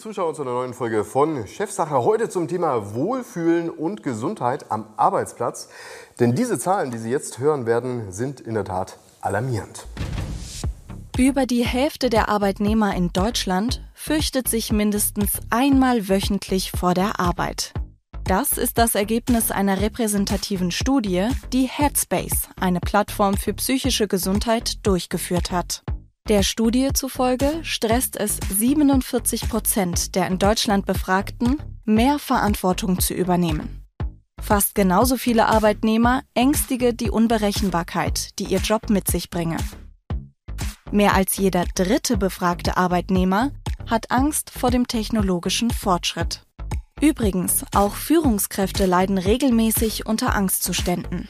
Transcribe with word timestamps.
Zuschauer 0.00 0.32
zu 0.32 0.42
einer 0.42 0.52
neuen 0.52 0.72
Folge 0.72 1.04
von 1.04 1.46
Chefsache. 1.46 2.02
Heute 2.02 2.30
zum 2.30 2.48
Thema 2.48 2.94
Wohlfühlen 2.94 3.68
und 3.68 4.02
Gesundheit 4.02 4.70
am 4.70 4.86
Arbeitsplatz. 4.96 5.68
Denn 6.18 6.34
diese 6.34 6.58
Zahlen, 6.58 6.90
die 6.90 6.96
Sie 6.96 7.10
jetzt 7.10 7.38
hören 7.38 7.66
werden, 7.66 8.10
sind 8.10 8.40
in 8.40 8.54
der 8.54 8.64
Tat 8.64 8.98
alarmierend. 9.20 9.86
Über 11.18 11.44
die 11.44 11.66
Hälfte 11.66 12.08
der 12.08 12.30
Arbeitnehmer 12.30 12.96
in 12.96 13.12
Deutschland 13.12 13.82
fürchtet 13.92 14.48
sich 14.48 14.72
mindestens 14.72 15.32
einmal 15.50 16.08
wöchentlich 16.08 16.70
vor 16.70 16.94
der 16.94 17.20
Arbeit. 17.20 17.74
Das 18.24 18.52
ist 18.52 18.78
das 18.78 18.94
Ergebnis 18.94 19.50
einer 19.50 19.82
repräsentativen 19.82 20.70
Studie, 20.70 21.28
die 21.52 21.68
Headspace, 21.68 22.48
eine 22.58 22.80
Plattform 22.80 23.36
für 23.36 23.52
psychische 23.52 24.08
Gesundheit, 24.08 24.86
durchgeführt 24.86 25.52
hat. 25.52 25.82
Der 26.30 26.44
Studie 26.44 26.90
zufolge 26.94 27.58
stresst 27.62 28.16
es 28.16 28.38
47 28.56 29.48
Prozent 29.48 30.14
der 30.14 30.28
in 30.28 30.38
Deutschland 30.38 30.86
Befragten, 30.86 31.60
mehr 31.84 32.20
Verantwortung 32.20 33.00
zu 33.00 33.14
übernehmen. 33.14 33.84
Fast 34.40 34.76
genauso 34.76 35.16
viele 35.16 35.46
Arbeitnehmer 35.46 36.22
ängstige 36.34 36.94
die 36.94 37.10
Unberechenbarkeit, 37.10 38.38
die 38.38 38.44
ihr 38.44 38.60
Job 38.60 38.90
mit 38.90 39.10
sich 39.10 39.28
bringe. 39.28 39.56
Mehr 40.92 41.16
als 41.16 41.36
jeder 41.36 41.64
dritte 41.74 42.16
befragte 42.16 42.76
Arbeitnehmer 42.76 43.50
hat 43.88 44.12
Angst 44.12 44.50
vor 44.50 44.70
dem 44.70 44.86
technologischen 44.86 45.72
Fortschritt. 45.72 46.46
Übrigens, 47.00 47.64
auch 47.74 47.96
Führungskräfte 47.96 48.86
leiden 48.86 49.18
regelmäßig 49.18 50.06
unter 50.06 50.32
Angstzuständen. 50.36 51.26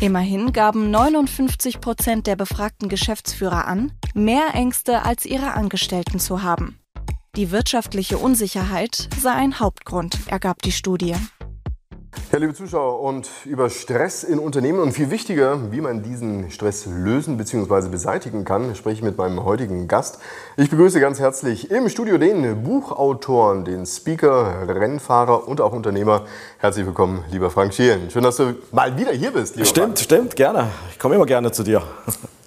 Immerhin 0.00 0.52
gaben 0.52 0.90
59 0.90 1.80
Prozent 1.80 2.26
der 2.26 2.36
befragten 2.36 2.90
Geschäftsführer 2.90 3.66
an, 3.66 3.92
mehr 4.14 4.54
Ängste 4.54 5.02
als 5.02 5.24
ihre 5.24 5.54
Angestellten 5.54 6.18
zu 6.18 6.42
haben. 6.42 6.78
Die 7.34 7.50
wirtschaftliche 7.50 8.18
Unsicherheit 8.18 9.08
sei 9.18 9.32
ein 9.32 9.58
Hauptgrund, 9.58 10.18
ergab 10.26 10.60
die 10.62 10.72
Studie. 10.72 11.16
Ja, 12.36 12.40
liebe 12.40 12.52
Zuschauer, 12.52 13.00
und 13.00 13.30
über 13.46 13.70
Stress 13.70 14.22
in 14.22 14.38
Unternehmen 14.38 14.80
und 14.80 14.92
viel 14.92 15.10
wichtiger, 15.10 15.72
wie 15.72 15.80
man 15.80 16.02
diesen 16.02 16.50
Stress 16.50 16.84
lösen 16.84 17.38
bzw. 17.38 17.88
beseitigen 17.88 18.44
kann, 18.44 18.74
spreche 18.74 18.96
ich 18.96 19.02
mit 19.02 19.16
meinem 19.16 19.42
heutigen 19.42 19.88
Gast. 19.88 20.18
Ich 20.58 20.68
begrüße 20.68 21.00
ganz 21.00 21.18
herzlich 21.18 21.70
im 21.70 21.88
Studio 21.88 22.18
den 22.18 22.62
Buchautoren, 22.62 23.64
den 23.64 23.86
Speaker, 23.86 24.68
Rennfahrer 24.68 25.48
und 25.48 25.62
auch 25.62 25.72
Unternehmer. 25.72 26.26
Herzlich 26.58 26.84
willkommen, 26.84 27.24
lieber 27.30 27.50
Frank 27.50 27.72
Schielen. 27.72 28.10
Schön, 28.10 28.24
dass 28.24 28.36
du 28.36 28.56
mal 28.70 28.98
wieder 28.98 29.12
hier 29.12 29.30
bist. 29.30 29.56
Lieber 29.56 29.64
stimmt, 29.64 29.86
Frank. 29.86 29.98
stimmt, 30.00 30.36
gerne. 30.36 30.68
Ich 30.90 30.98
komme 30.98 31.14
immer 31.14 31.24
gerne 31.24 31.52
zu 31.52 31.62
dir. 31.62 31.82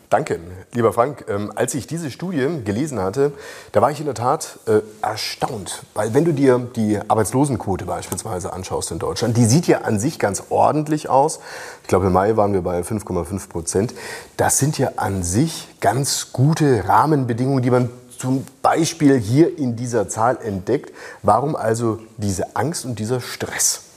Danke, 0.10 0.40
lieber 0.74 0.92
Frank. 0.92 1.26
Ähm, 1.28 1.52
als 1.54 1.76
ich 1.76 1.86
diese 1.86 2.10
Studie 2.10 2.64
gelesen 2.66 3.00
hatte, 3.00 3.32
da 3.74 3.82
war 3.84 3.92
ich 3.92 4.00
in 4.00 4.08
der 4.08 4.16
Tat 4.16 4.58
äh, 4.66 4.82
erstaunt. 5.04 5.84
Weil 5.94 6.16
wenn 6.16 6.26
du 6.26 6.34
dir 6.34 6.58
die 6.76 7.00
Arbeitslosenquote 7.08 7.86
beispielsweise 7.86 8.52
anschaust 8.52 8.90
in 8.90 8.98
Deutschland, 8.98 9.38
die 9.38 9.46
sieht 9.46 9.68
ja 9.68 9.82
an 9.82 10.00
sich 10.00 10.18
ganz 10.18 10.46
ordentlich 10.50 11.10
aus. 11.10 11.40
Ich 11.84 11.88
glaube, 11.90 12.08
im 12.08 12.14
Mai 12.14 12.36
waren 12.38 12.54
wir 12.54 12.64
bei 12.64 12.80
5,5 12.80 13.50
Prozent. 13.50 13.94
Das 14.36 14.58
sind 14.58 14.80
ja 14.80 14.94
an 14.96 15.22
sich 15.22 15.68
ganz 15.80 16.34
gute 16.34 16.88
Rahmenbedingungen, 16.88 17.62
die 17.62 17.70
man 17.70 17.92
zum 18.18 18.46
Beispiel 18.64 19.16
hier 19.20 19.60
in 19.60 19.76
dieser 19.76 20.10
Zahl 20.10 20.40
entdeckt. 20.42 20.92
Warum 21.22 21.56
also 21.56 22.00
diese 22.18 22.56
Angst 22.56 22.84
und 22.84 22.98
dieser 22.98 23.22
Stress? 23.22 23.89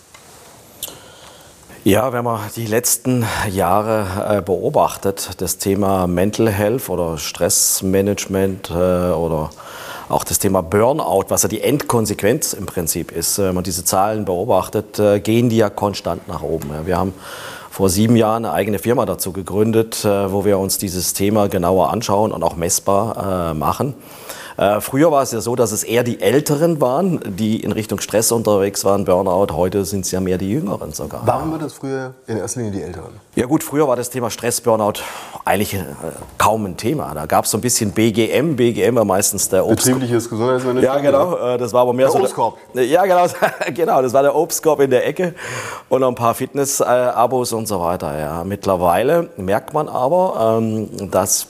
Ja, 1.85 2.13
wenn 2.13 2.23
man 2.23 2.39
die 2.55 2.67
letzten 2.67 3.27
Jahre 3.51 4.37
äh, 4.39 4.41
beobachtet, 4.41 5.31
das 5.39 5.59
Thema 5.59 6.07
Mental 6.07 6.49
Health 6.49 6.89
oder 6.89 7.19
Stressmanagement 7.19 8.71
äh, 8.71 8.75
oder 8.75 9.51
auch 10.09 10.23
das 10.23 10.39
Thema 10.39 10.63
Burnout, 10.63 11.25
was 11.31 11.43
ja 11.43 11.49
die 11.49 11.61
Endkonsequenz 11.61 12.53
im 12.53 12.67
Prinzip 12.67 13.11
ist, 13.11 13.37
äh, 13.41 13.49
wenn 13.49 13.57
man 13.57 13.65
diese 13.65 13.85
Zahlen 13.85 14.25
beobachtet, 14.25 15.03
gehen 15.25 15.49
die 15.49 15.57
ja 15.57 15.71
konstant 15.71 16.29
nach 16.29 16.43
oben. 16.43 16.71
Wir 16.85 16.99
haben 16.99 17.15
vor 17.69 17.89
sieben 17.89 18.15
Jahren 18.15 18.45
eine 18.45 18.55
eigene 18.55 18.79
Firma 18.79 19.05
dazu 19.05 19.33
gegründet, 19.33 20.05
wo 20.05 20.45
wir 20.45 20.59
uns 20.59 20.79
dieses 20.79 21.15
Thema 21.15 21.49
genauer 21.49 21.91
anschauen 21.91 22.31
und 22.31 22.45
auch 22.45 22.55
messbar 22.55 23.55
machen. 23.55 23.95
Äh, 24.57 24.81
früher 24.81 25.11
war 25.11 25.23
es 25.23 25.33
ja 25.33 25.41
so, 25.41 25.57
dass 25.57 25.73
es 25.73 25.85
eher 25.85 26.03
die 26.03 26.21
Älteren 26.21 26.81
waren, 26.81 27.21
die 27.25 27.63
in 27.63 27.73
Richtung 27.73 28.01
Stress 28.01 28.33
unterwegs 28.33 28.85
waren, 28.85 29.05
Burnout. 29.05 29.55
Heute 29.55 29.85
sind 29.85 30.05
es 30.05 30.11
ja 30.11 30.21
mehr 30.21 30.39
die 30.39 30.51
Jüngeren 30.51 30.93
sogar. 30.93 31.23
Warum 31.25 31.53
war 31.53 31.59
das 31.59 31.73
früher 31.75 32.15
in 32.27 32.37
erster 32.37 32.61
Linie 32.61 32.79
die 32.79 32.83
Älteren? 32.83 33.13
Ja 33.35 33.47
gut, 33.47 33.63
früher 33.63 33.89
war 33.89 33.97
das 33.97 34.11
Thema 34.11 34.31
Stress, 34.31 34.61
Burnout 34.61 35.01
eigentlich 35.45 35.75
äh, 35.75 35.85
kaum 36.39 36.67
ein 36.67 36.77
Thema. 36.77 37.15
Da 37.15 37.27
gab 37.27 37.45
es 37.45 37.51
so 37.51 37.59
ein 37.59 37.61
bisschen 37.61 37.93
BGM. 37.93 38.57
BGM 38.57 38.97
war 38.97 39.05
meistens 39.05 39.49
der 39.49 39.67
Obstkorb. 39.67 40.01
Betriebliches 40.01 40.29
Gesundheitsmanagement. 40.29 40.85
Ja 40.85 40.99
genau, 40.99 41.37
äh, 41.37 41.59
das 41.59 41.73
war 41.73 41.83
aber 41.83 41.93
mehr 41.93 42.07
der 42.07 42.13
so... 42.13 42.21
Obstkorb. 42.21 42.59
Der, 42.75 42.87
ja 42.87 43.05
genau, 43.05 43.27
genau, 43.75 44.03
das 44.03 44.13
war 44.13 44.23
der 44.23 44.35
Obstkorb 44.35 44.81
in 44.81 44.91
der 44.91 45.07
Ecke 45.07 45.35
und 45.89 46.01
noch 46.01 46.09
ein 46.09 46.15
paar 46.15 46.35
Fitness-Abos 46.35 47.53
und 47.53 47.67
so 47.67 47.81
weiter. 47.81 48.19
Ja. 48.19 48.45
Mittlerweile 48.45 49.31
merkt 49.37 49.73
man 49.73 49.89
aber, 49.89 50.59
ähm, 50.59 51.11
dass 51.11 51.47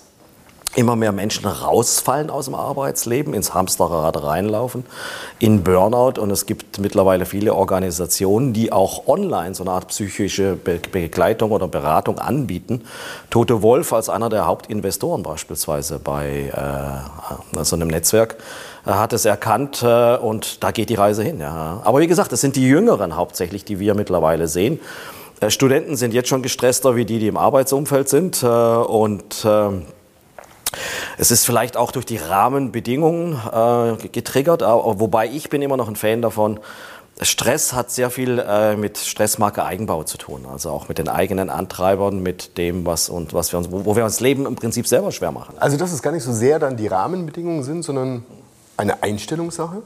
immer 0.75 0.97
mehr 0.97 1.13
Menschen 1.13 1.47
rausfallen 1.47 2.31
aus 2.31 2.47
dem 2.47 2.55
Arbeitsleben, 2.55 3.35
ins 3.35 3.53
Hamsterrad 3.53 4.23
reinlaufen, 4.23 4.85
in 5.39 5.63
Burnout. 5.63 6.21
Und 6.21 6.31
es 6.31 6.47
gibt 6.47 6.79
mittlerweile 6.79 7.27
viele 7.27 7.55
Organisationen, 7.55 8.53
die 8.53 8.73
auch 8.73 9.07
online 9.07 9.55
so 9.55 9.65
eine 9.65 9.73
Art 9.73 9.89
psychische 9.89 10.57
Begleitung 10.57 11.51
oder 11.51 11.69
Beratung 11.69 12.19
anbieten. 12.19 12.83
Tote 13.29 13.63
Wolf 13.63 13.93
als 13.93 14.09
einer 14.09 14.31
der 14.31 14.47
Hauptinvestoren 14.47 15.23
beispielsweise 15.23 15.99
bei 15.99 16.53
äh, 17.55 17.65
so 17.65 17.77
einem 17.77 17.89
Netzwerk 17.89 18.37
äh, 18.87 18.91
hat 18.91 19.13
es 19.13 19.27
erkannt 19.27 19.83
äh, 19.83 20.17
und 20.17 20.63
da 20.63 20.71
geht 20.71 20.89
die 20.89 20.95
Reise 20.95 21.23
hin. 21.23 21.41
Ja. 21.41 21.83
Aber 21.85 22.01
wie 22.01 22.07
gesagt, 22.07 22.33
es 22.33 22.41
sind 22.41 22.57
die 22.57 22.67
Jüngeren 22.67 23.17
hauptsächlich, 23.17 23.65
die 23.65 23.79
wir 23.79 23.95
mittlerweile 23.95 24.49
sehen. 24.49 24.81
Äh, 25.41 25.51
Studenten 25.51 25.97
sind 25.97 26.15
jetzt 26.15 26.29
schon 26.31 26.41
gestresster 26.41 26.97
wie 26.97 27.05
die, 27.05 27.19
die 27.19 27.29
im 27.29 27.37
Arbeitsumfeld 27.37 28.09
sind. 28.09 28.43
Äh, 28.43 28.47
und 28.47 29.45
ähm, 29.45 29.83
es 31.19 31.31
ist 31.31 31.45
vielleicht 31.45 31.77
auch 31.77 31.93
durch 31.93 32.07
die 32.07 32.17
Rahmenbedingungen 32.17 33.35
äh, 33.53 34.09
getriggert, 34.09 34.63
wobei 34.63 35.27
ich 35.27 35.49
bin 35.51 35.63
immer 35.63 35.77
noch 35.77 35.89
ein 35.89 35.97
Fan 35.97 36.23
davon, 36.23 36.61
Stress 37.21 37.73
hat 37.73 37.91
sehr 37.91 38.11
viel 38.11 38.39
äh, 38.39 38.75
mit 38.77 38.99
Stressmarke 38.99 39.65
Eigenbau 39.65 40.03
zu 40.03 40.19
tun, 40.19 40.47
also 40.51 40.71
auch 40.71 40.89
mit 40.89 40.99
den 40.99 41.09
eigenen 41.09 41.51
Antreibern, 41.51 42.21
mit 42.21 42.57
dem, 42.59 42.87
was 42.87 43.09
und 43.09 43.35
was 43.35 43.53
wir 43.53 43.59
uns, 43.59 43.71
wo 43.71 43.95
wir 43.95 44.05
uns 44.05 44.21
Leben 44.21 44.47
im 44.47 44.57
Prinzip 44.57 44.87
selber 44.87 45.13
schwer 45.13 45.31
machen. 45.31 45.55
Also 45.59 45.77
dass 45.77 45.93
es 45.93 46.03
gar 46.03 46.13
nicht 46.13 46.25
so 46.25 46.33
sehr 46.33 46.59
dann 46.59 46.77
die 46.77 46.87
Rahmenbedingungen 46.87 47.63
sind, 47.63 47.83
sondern 47.83 48.25
eine 48.77 49.03
Einstellungssache? 49.03 49.83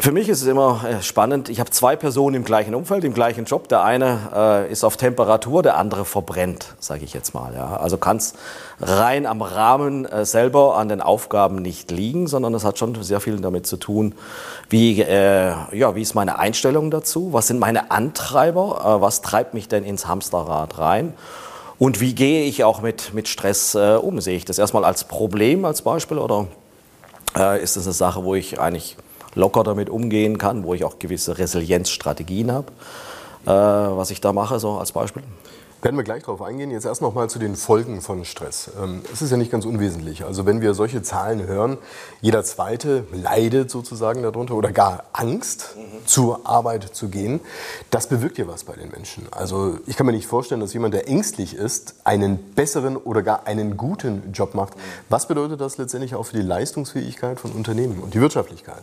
Für 0.00 0.12
mich 0.12 0.28
ist 0.28 0.42
es 0.42 0.46
immer 0.46 0.84
äh, 0.84 1.02
spannend. 1.02 1.48
Ich 1.48 1.58
habe 1.58 1.70
zwei 1.70 1.96
Personen 1.96 2.36
im 2.36 2.44
gleichen 2.44 2.76
Umfeld, 2.76 3.02
im 3.02 3.14
gleichen 3.14 3.46
Job. 3.46 3.66
Der 3.68 3.82
eine 3.82 4.18
äh, 4.32 4.72
ist 4.72 4.84
auf 4.84 4.96
Temperatur, 4.96 5.64
der 5.64 5.76
andere 5.76 6.04
verbrennt, 6.04 6.76
sage 6.78 7.04
ich 7.04 7.14
jetzt 7.14 7.34
mal. 7.34 7.52
Ja. 7.52 7.78
Also 7.78 7.98
kann 7.98 8.18
es 8.18 8.34
rein 8.80 9.26
am 9.26 9.42
Rahmen 9.42 10.06
äh, 10.06 10.24
selber 10.24 10.76
an 10.76 10.88
den 10.88 11.00
Aufgaben 11.00 11.56
nicht 11.56 11.90
liegen, 11.90 12.28
sondern 12.28 12.54
es 12.54 12.62
hat 12.62 12.78
schon 12.78 13.02
sehr 13.02 13.18
viel 13.18 13.40
damit 13.40 13.66
zu 13.66 13.76
tun, 13.76 14.14
wie, 14.70 15.02
äh, 15.02 15.52
ja, 15.72 15.96
wie 15.96 16.02
ist 16.02 16.14
meine 16.14 16.38
Einstellung 16.38 16.92
dazu, 16.92 17.32
was 17.32 17.48
sind 17.48 17.58
meine 17.58 17.90
Antreiber, 17.90 18.98
äh, 18.98 19.02
was 19.02 19.20
treibt 19.20 19.52
mich 19.52 19.66
denn 19.66 19.82
ins 19.82 20.06
Hamsterrad 20.06 20.78
rein. 20.78 21.12
Und 21.80 22.00
wie 22.00 22.14
gehe 22.14 22.44
ich 22.44 22.62
auch 22.62 22.82
mit, 22.82 23.14
mit 23.14 23.26
Stress 23.26 23.74
äh, 23.74 23.96
um? 24.00 24.20
Sehe 24.20 24.36
ich 24.36 24.44
das 24.44 24.58
erstmal 24.58 24.84
als 24.84 25.02
Problem 25.02 25.64
als 25.64 25.82
Beispiel 25.82 26.18
oder 26.18 26.46
ist 27.60 27.76
das 27.76 27.84
eine 27.84 27.92
Sache, 27.92 28.24
wo 28.24 28.34
ich 28.34 28.58
eigentlich 28.58 28.96
locker 29.38 29.62
damit 29.62 29.88
umgehen 29.88 30.36
kann, 30.36 30.64
wo 30.64 30.74
ich 30.74 30.84
auch 30.84 30.98
gewisse 30.98 31.38
Resilienzstrategien 31.38 32.52
habe, 32.52 32.66
äh, 33.46 33.50
was 33.50 34.10
ich 34.10 34.20
da 34.20 34.32
mache, 34.32 34.58
so 34.58 34.72
als 34.72 34.92
Beispiel. 34.92 35.22
Werden 35.80 35.94
wir 35.96 36.02
gleich 36.02 36.24
darauf 36.24 36.42
eingehen. 36.42 36.72
Jetzt 36.72 36.86
erst 36.86 37.02
noch 37.02 37.14
mal 37.14 37.30
zu 37.30 37.38
den 37.38 37.54
Folgen 37.54 38.00
von 38.00 38.24
Stress. 38.24 38.68
Ähm, 38.82 39.02
es 39.12 39.22
ist 39.22 39.30
ja 39.30 39.36
nicht 39.36 39.52
ganz 39.52 39.64
unwesentlich. 39.64 40.24
Also 40.24 40.44
wenn 40.44 40.60
wir 40.60 40.74
solche 40.74 41.02
Zahlen 41.02 41.46
hören, 41.46 41.78
jeder 42.20 42.42
Zweite 42.42 43.04
leidet 43.12 43.70
sozusagen 43.70 44.24
darunter 44.24 44.54
oder 44.54 44.72
gar 44.72 45.04
Angst, 45.12 45.76
mhm. 45.76 46.04
zur 46.04 46.48
Arbeit 46.48 46.82
zu 46.96 47.08
gehen. 47.08 47.38
Das 47.90 48.08
bewirkt 48.08 48.38
ja 48.38 48.48
was 48.48 48.64
bei 48.64 48.74
den 48.74 48.90
Menschen. 48.90 49.28
Also 49.30 49.78
ich 49.86 49.96
kann 49.96 50.06
mir 50.06 50.12
nicht 50.12 50.26
vorstellen, 50.26 50.60
dass 50.60 50.72
jemand, 50.72 50.94
der 50.94 51.06
ängstlich 51.06 51.54
ist, 51.54 51.94
einen 52.02 52.38
besseren 52.54 52.96
oder 52.96 53.22
gar 53.22 53.46
einen 53.46 53.76
guten 53.76 54.32
Job 54.32 54.56
macht. 54.56 54.76
Mhm. 54.76 54.80
Was 55.10 55.28
bedeutet 55.28 55.60
das 55.60 55.78
letztendlich 55.78 56.16
auch 56.16 56.24
für 56.24 56.36
die 56.36 56.42
Leistungsfähigkeit 56.42 57.38
von 57.38 57.52
Unternehmen 57.52 58.00
und 58.00 58.14
die 58.14 58.20
Wirtschaftlichkeit? 58.20 58.82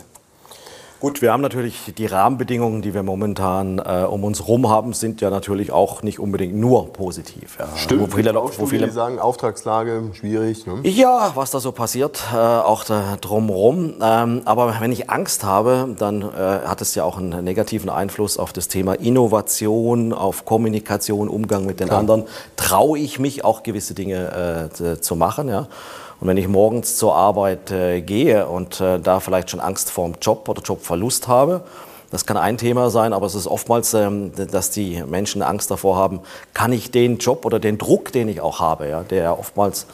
Gut, 1.01 1.21
wir 1.21 1.33
haben 1.33 1.41
natürlich 1.41 1.93
die 1.97 2.05
Rahmenbedingungen, 2.05 2.81
die 2.81 2.93
wir 2.93 3.03
momentan 3.03 3.79
äh, 3.79 4.05
um 4.09 4.23
uns 4.23 4.39
herum 4.39 4.69
haben, 4.69 4.93
sind 4.93 5.19
ja 5.19 5.29
natürlich 5.29 5.71
auch 5.71 6.03
nicht 6.03 6.19
unbedingt 6.19 6.55
nur 6.55 6.91
positiv. 6.93 7.57
Ja. 7.59 7.67
Stimmt. 7.75 8.01
Wo 8.01 8.15
viele, 8.15 8.33
wo 8.33 8.65
viele 8.65 8.89
sagen, 8.91 9.19
Auftragslage 9.19 10.11
schwierig. 10.13 10.65
Ne? 10.65 10.79
Ja, 10.83 11.33
was 11.35 11.51
da 11.51 11.59
so 11.59 11.73
passiert, 11.73 12.23
äh, 12.33 12.37
auch 12.37 12.85
da 12.85 13.17
drumherum. 13.19 13.95
Ähm, 14.01 14.41
aber 14.45 14.77
wenn 14.79 14.91
ich 14.93 15.09
Angst 15.09 15.43
habe, 15.43 15.93
dann 15.99 16.21
äh, 16.21 16.25
hat 16.65 16.81
es 16.81 16.95
ja 16.95 17.03
auch 17.03 17.17
einen 17.17 17.43
negativen 17.43 17.89
Einfluss 17.89 18.37
auf 18.37 18.53
das 18.53 18.69
Thema 18.69 18.93
Innovation, 18.93 20.13
auf 20.13 20.45
Kommunikation, 20.45 21.27
Umgang 21.27 21.65
mit 21.65 21.81
den 21.81 21.87
Klar. 21.87 21.99
anderen. 21.99 22.23
Traue 22.55 22.99
ich 22.99 23.19
mich 23.19 23.43
auch 23.43 23.63
gewisse 23.63 23.95
Dinge 23.95 24.69
äh, 24.71 24.99
zu 25.01 25.15
machen, 25.17 25.49
ja. 25.49 25.67
Und 26.19 26.27
wenn 26.27 26.37
ich 26.37 26.47
morgens 26.47 26.97
zur 26.97 27.15
Arbeit 27.15 27.71
äh, 27.71 28.01
gehe 28.01 28.47
und 28.47 28.79
äh, 28.81 28.99
da 28.99 29.19
vielleicht 29.19 29.49
schon 29.49 29.59
Angst 29.59 29.91
vor 29.91 30.05
dem 30.05 30.15
Job 30.21 30.47
oder 30.47 30.61
Jobverlust 30.61 31.27
habe, 31.27 31.61
das 32.11 32.25
kann 32.25 32.37
ein 32.37 32.57
Thema 32.57 32.89
sein, 32.89 33.13
aber 33.13 33.25
es 33.25 33.35
ist 33.35 33.47
oftmals, 33.47 33.93
ähm, 33.93 34.31
dass 34.33 34.69
die 34.69 35.03
Menschen 35.05 35.41
Angst 35.41 35.69
davor 35.71 35.97
haben, 35.97 36.21
kann 36.53 36.71
ich 36.71 36.91
den 36.91 37.17
Job 37.17 37.45
oder 37.45 37.59
den 37.59 37.77
Druck, 37.77 38.11
den 38.11 38.29
ich 38.29 38.41
auch 38.41 38.59
habe, 38.59 38.87
ja, 38.87 39.03
der 39.03 39.37
oftmals 39.37 39.85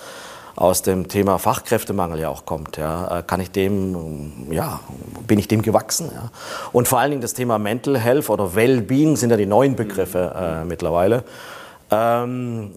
aus 0.56 0.82
dem 0.82 1.08
Thema 1.08 1.40
Fachkräftemangel 1.40 2.20
ja 2.20 2.30
auch 2.30 2.46
kommt. 2.46 2.78
Ja. 2.78 3.20
Äh, 3.20 3.24
kann 3.24 3.40
ich 3.40 3.52
dem, 3.52 4.52
ja, 4.52 4.82
bin 5.26 5.40
ich 5.40 5.48
dem 5.48 5.62
gewachsen? 5.62 6.12
Ja. 6.14 6.30
Und 6.72 6.88
vor 6.88 7.00
allen 7.00 7.12
Dingen 7.12 7.22
das 7.22 7.34
Thema 7.34 7.58
Mental 7.58 7.98
Health 7.98 8.30
oder 8.30 8.54
Wellbeing 8.54 9.16
sind 9.16 9.30
ja 9.30 9.38
die 9.38 9.46
neuen 9.46 9.76
Begriffe 9.76 10.36
äh, 10.36 10.66
mittlerweile. 10.66 11.24
Ähm, 11.92 12.72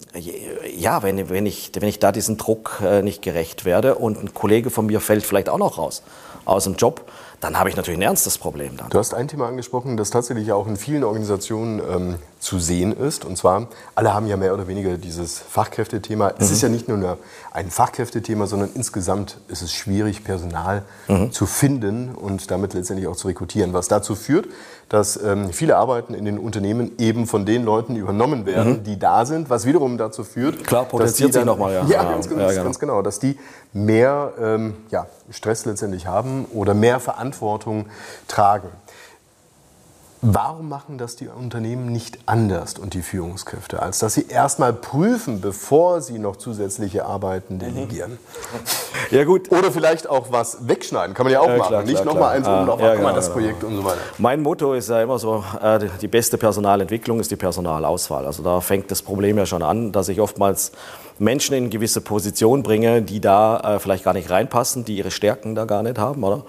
ja, 0.75 1.01
wenn, 1.01 1.29
wenn, 1.29 1.45
ich, 1.45 1.71
wenn 1.73 1.87
ich 1.87 1.99
da 1.99 2.11
diesen 2.11 2.37
Druck 2.37 2.81
äh, 2.83 3.01
nicht 3.01 3.21
gerecht 3.21 3.63
werde 3.63 3.95
und 3.95 4.21
ein 4.21 4.33
Kollege 4.33 4.69
von 4.69 4.85
mir 4.85 4.99
fällt 4.99 5.25
vielleicht 5.25 5.47
auch 5.47 5.57
noch 5.57 5.77
raus 5.77 6.03
aus 6.43 6.65
dem 6.65 6.75
Job, 6.75 7.09
dann 7.39 7.57
habe 7.59 7.69
ich 7.69 7.75
natürlich 7.75 7.99
ein 7.99 8.03
ernstes 8.03 8.37
Problem. 8.37 8.75
Dann. 8.77 8.89
Du 8.89 8.97
hast 8.97 9.13
ein 9.13 9.27
Thema 9.27 9.47
angesprochen, 9.47 9.97
das 9.97 10.09
tatsächlich 10.09 10.51
auch 10.51 10.67
in 10.67 10.77
vielen 10.77 11.03
Organisationen 11.03 11.79
ähm, 11.79 12.15
zu 12.39 12.59
sehen 12.59 12.91
ist. 12.95 13.25
Und 13.25 13.37
zwar, 13.37 13.67
alle 13.93 14.13
haben 14.13 14.27
ja 14.27 14.37
mehr 14.37 14.53
oder 14.53 14.67
weniger 14.67 14.97
dieses 14.97 15.39
Fachkräftethema. 15.39 16.29
Mhm. 16.29 16.33
Es 16.39 16.51
ist 16.51 16.61
ja 16.61 16.69
nicht 16.69 16.87
nur 16.87 17.17
ein 17.51 17.69
Fachkräftethema, 17.71 18.47
sondern 18.47 18.69
insgesamt 18.73 19.37
ist 19.47 19.61
es 19.61 19.73
schwierig, 19.73 20.23
Personal 20.23 20.83
mhm. 21.07 21.31
zu 21.31 21.45
finden 21.45 22.15
und 22.15 22.51
damit 22.51 22.73
letztendlich 22.73 23.07
auch 23.07 23.15
zu 23.15 23.27
rekrutieren. 23.27 23.73
Was 23.73 23.87
dazu 23.87 24.15
führt, 24.15 24.47
dass 24.89 25.21
ähm, 25.21 25.51
viele 25.51 25.77
Arbeiten 25.77 26.13
in 26.13 26.25
den 26.25 26.37
Unternehmen 26.37 26.91
eben 26.99 27.25
von 27.25 27.45
den 27.45 27.63
Leuten 27.63 27.95
übernommen 27.95 28.45
werden, 28.45 28.79
mhm. 28.79 28.83
die 28.83 28.99
da 28.99 29.25
sind, 29.25 29.49
was 29.49 29.65
wiederum 29.65 29.97
dazu 29.97 30.23
führt, 30.23 30.63
Klar, 30.63 30.85
potenziert 30.85 31.33
sich 31.33 31.45
nochmal, 31.45 31.73
ja. 31.73 31.85
Ja, 31.85 32.03
ganz, 32.03 32.29
ganz, 32.29 32.41
ja, 32.41 32.49
genau. 32.49 32.63
ganz 32.63 32.79
genau, 32.79 33.01
dass 33.01 33.19
die 33.19 33.37
mehr 33.73 34.33
ähm, 34.39 34.75
ja, 34.91 35.07
Stress 35.31 35.65
letztendlich 35.65 36.07
haben 36.07 36.45
oder 36.53 36.73
mehr 36.73 36.99
Verantwortung 36.99 37.87
tragen. 38.27 38.69
Warum 40.27 40.69
machen 40.69 40.97
das 40.97 41.15
die 41.15 41.27
Unternehmen 41.27 41.91
nicht 41.91 42.17
anders 42.25 42.79
und 42.79 42.95
die 42.95 43.03
Führungskräfte, 43.03 43.83
als 43.83 43.99
dass 43.99 44.15
sie 44.15 44.27
erstmal 44.27 44.73
prüfen, 44.73 45.39
bevor 45.39 46.01
sie 46.01 46.17
noch 46.17 46.37
zusätzliche 46.37 47.05
Arbeiten 47.05 47.59
delegieren? 47.59 48.17
Ja 49.11 49.23
gut. 49.23 49.51
Oder 49.51 49.71
vielleicht 49.71 50.09
auch 50.09 50.31
was 50.31 50.67
wegschneiden, 50.67 51.13
kann 51.13 51.25
man 51.25 51.33
ja 51.33 51.41
auch 51.41 51.47
ja, 51.47 51.57
machen. 51.57 51.67
Klar, 51.67 51.83
nicht 51.83 52.03
nochmal 52.03 52.35
eins 52.35 52.47
oben 52.47 52.65
drauf, 52.65 52.79
ja, 52.79 52.95
genau, 52.95 53.13
das 53.13 53.25
genau. 53.25 53.37
Projekt 53.37 53.63
und 53.63 53.75
so 53.75 53.85
weiter. 53.85 53.99
Mein 54.17 54.41
Motto 54.41 54.73
ist 54.73 54.89
ja 54.89 55.03
immer 55.03 55.19
so, 55.19 55.43
äh, 55.61 55.87
die 56.01 56.07
beste 56.07 56.39
Personalentwicklung 56.39 57.19
ist 57.19 57.29
die 57.29 57.35
Personalauswahl. 57.35 58.25
Also 58.25 58.41
da 58.41 58.61
fängt 58.61 58.89
das 58.89 59.03
Problem 59.03 59.37
ja 59.37 59.45
schon 59.45 59.61
an, 59.61 59.91
dass 59.91 60.09
ich 60.09 60.19
oftmals 60.19 60.71
Menschen 61.17 61.55
in 61.55 61.69
gewisse 61.69 62.01
Positionen 62.01 62.63
bringe, 62.63 63.01
die 63.01 63.21
da 63.21 63.75
äh, 63.75 63.79
vielleicht 63.79 64.03
gar 64.03 64.13
nicht 64.13 64.29
reinpassen, 64.29 64.85
die 64.85 64.97
ihre 64.97 65.11
Stärken 65.11 65.55
da 65.55 65.65
gar 65.65 65.83
nicht 65.83 65.97
haben, 65.97 66.23
oder? 66.23 66.43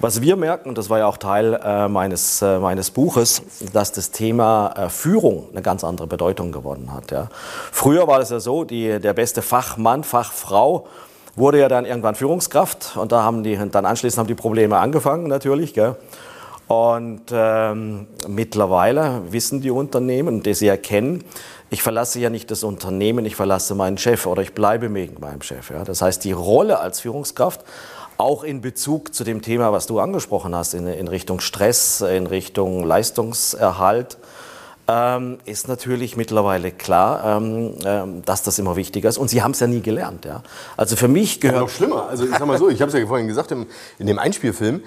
Was 0.00 0.22
wir 0.22 0.36
merken, 0.36 0.68
und 0.68 0.78
das 0.78 0.90
war 0.90 0.98
ja 0.98 1.06
auch 1.06 1.16
Teil 1.16 1.54
äh, 1.54 1.88
meines, 1.88 2.40
äh, 2.40 2.60
meines 2.60 2.90
Buches, 2.90 3.42
dass 3.72 3.90
das 3.90 4.12
Thema 4.12 4.72
äh, 4.76 4.88
Führung 4.88 5.48
eine 5.50 5.60
ganz 5.60 5.82
andere 5.82 6.06
Bedeutung 6.06 6.52
gewonnen 6.52 6.92
hat. 6.94 7.10
Ja. 7.10 7.28
Früher 7.72 8.06
war 8.06 8.20
es 8.20 8.30
ja 8.30 8.38
so, 8.38 8.62
die, 8.62 9.00
der 9.00 9.12
beste 9.12 9.42
Fachmann, 9.42 10.04
Fachfrau 10.04 10.86
wurde 11.34 11.58
ja 11.58 11.68
dann 11.68 11.84
irgendwann 11.84 12.14
Führungskraft 12.14 12.96
und 12.96 13.12
da 13.12 13.22
haben 13.22 13.42
die, 13.42 13.56
dann 13.70 13.86
anschließend 13.86 14.18
haben 14.18 14.26
die 14.26 14.34
Probleme 14.34 14.78
angefangen 14.78 15.26
natürlich. 15.26 15.74
Gell. 15.74 15.96
Und 16.68 17.22
ähm, 17.32 18.06
mittlerweile 18.28 19.22
wissen 19.30 19.62
die 19.62 19.70
Unternehmen, 19.70 20.42
die 20.42 20.52
sie 20.54 20.68
erkennen, 20.68 21.24
ich 21.70 21.82
verlasse 21.82 22.18
ja 22.20 22.30
nicht 22.30 22.50
das 22.50 22.62
Unternehmen, 22.62 23.26
ich 23.26 23.36
verlasse 23.36 23.74
meinen 23.74 23.98
Chef 23.98 24.26
oder 24.26 24.42
ich 24.42 24.54
bleibe 24.54 24.92
wegen 24.92 25.20
meinem 25.20 25.42
Chef. 25.42 25.70
Ja. 25.70 25.84
Das 25.84 26.00
heißt, 26.02 26.24
die 26.24 26.32
Rolle 26.32 26.78
als 26.80 27.00
Führungskraft 27.00 27.62
auch 28.16 28.42
in 28.42 28.60
Bezug 28.60 29.14
zu 29.14 29.24
dem 29.24 29.42
Thema, 29.42 29.72
was 29.72 29.86
du 29.86 30.00
angesprochen 30.00 30.54
hast, 30.54 30.74
in, 30.74 30.86
in 30.86 31.08
Richtung 31.08 31.40
Stress, 31.40 32.00
in 32.00 32.26
Richtung 32.26 32.84
Leistungserhalt, 32.84 34.18
ähm, 34.88 35.38
ist 35.44 35.68
natürlich 35.68 36.16
mittlerweile 36.16 36.72
klar, 36.72 37.36
ähm, 37.36 37.74
ähm, 37.84 38.22
dass 38.24 38.42
das 38.42 38.58
immer 38.58 38.74
wichtiger 38.74 39.08
ist. 39.08 39.18
Und 39.18 39.28
sie 39.28 39.42
haben 39.42 39.50
es 39.52 39.60
ja 39.60 39.66
nie 39.66 39.82
gelernt. 39.82 40.24
Ja? 40.24 40.42
Also 40.76 40.96
für 40.96 41.08
mich 41.08 41.40
gehört... 41.40 41.56
Ja, 41.56 41.62
noch 41.62 41.70
schlimmer. 41.70 42.08
Also 42.08 42.24
ich 42.24 42.30
sag 42.30 42.46
mal 42.46 42.58
so, 42.58 42.70
ich 42.70 42.80
habe 42.80 42.90
es 42.90 42.98
ja 42.98 43.06
vorhin 43.06 43.28
gesagt 43.28 43.52
im, 43.52 43.66
in 43.98 44.06
dem 44.06 44.18
Einspielfilm, 44.18 44.82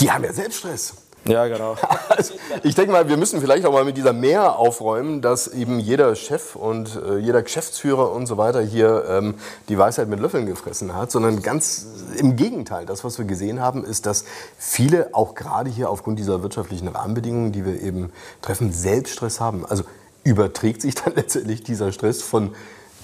die 0.00 0.10
haben 0.10 0.24
ja 0.24 0.32
Selbststress. 0.32 0.94
Ja, 1.26 1.46
genau. 1.46 1.76
Also, 2.08 2.34
ich 2.64 2.74
denke 2.74 2.92
mal, 2.92 3.08
wir 3.08 3.16
müssen 3.16 3.40
vielleicht 3.40 3.64
auch 3.64 3.72
mal 3.72 3.84
mit 3.84 3.96
dieser 3.96 4.12
Mehr 4.12 4.58
aufräumen, 4.58 5.22
dass 5.22 5.46
eben 5.48 5.78
jeder 5.78 6.14
Chef 6.16 6.56
und 6.56 6.96
äh, 6.96 7.18
jeder 7.18 7.42
Geschäftsführer 7.42 8.10
und 8.12 8.26
so 8.26 8.36
weiter 8.36 8.60
hier 8.60 9.04
ähm, 9.08 9.34
die 9.68 9.78
Weisheit 9.78 10.08
mit 10.08 10.18
Löffeln 10.18 10.46
gefressen 10.46 10.94
hat, 10.94 11.10
sondern 11.10 11.40
ganz 11.40 11.86
im 12.16 12.36
Gegenteil. 12.36 12.84
Das, 12.84 13.04
was 13.04 13.18
wir 13.18 13.26
gesehen 13.26 13.60
haben, 13.60 13.84
ist, 13.84 14.06
dass 14.06 14.24
viele 14.58 15.14
auch 15.14 15.34
gerade 15.34 15.70
hier 15.70 15.88
aufgrund 15.88 16.18
dieser 16.18 16.42
wirtschaftlichen 16.42 16.88
Rahmenbedingungen, 16.88 17.52
die 17.52 17.64
wir 17.64 17.80
eben 17.80 18.12
treffen, 18.42 18.72
Selbststress 18.72 19.40
haben. 19.40 19.64
Also 19.64 19.84
überträgt 20.24 20.82
sich 20.82 20.96
dann 20.96 21.12
letztendlich 21.16 21.62
dieser 21.62 21.92
Stress 21.92 22.22
von 22.22 22.54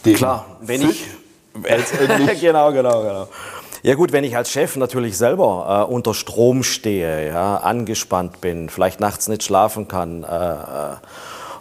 dem 0.05 0.17
Klar, 0.17 0.59
wenn 0.61 0.83
Fisch 0.83 1.07
ich 1.07 1.11
genau, 2.41 2.73
genau, 2.73 3.03
genau. 3.03 3.29
Ja 3.87 3.95
gut, 3.95 4.11
wenn 4.11 4.25
ich 4.25 4.37
als 4.37 4.51
Chef 4.51 4.75
natürlich 4.75 5.17
selber 5.17 5.87
äh, 5.89 5.93
unter 5.93 6.13
Strom 6.13 6.65
stehe, 6.65 7.29
ja, 7.29 7.59
angespannt 7.59 8.41
bin, 8.41 8.69
vielleicht 8.69 8.99
nachts 8.99 9.29
nicht 9.29 9.45
schlafen 9.45 9.87
kann 9.87 10.25
äh, 10.25 10.27
äh 10.27 10.97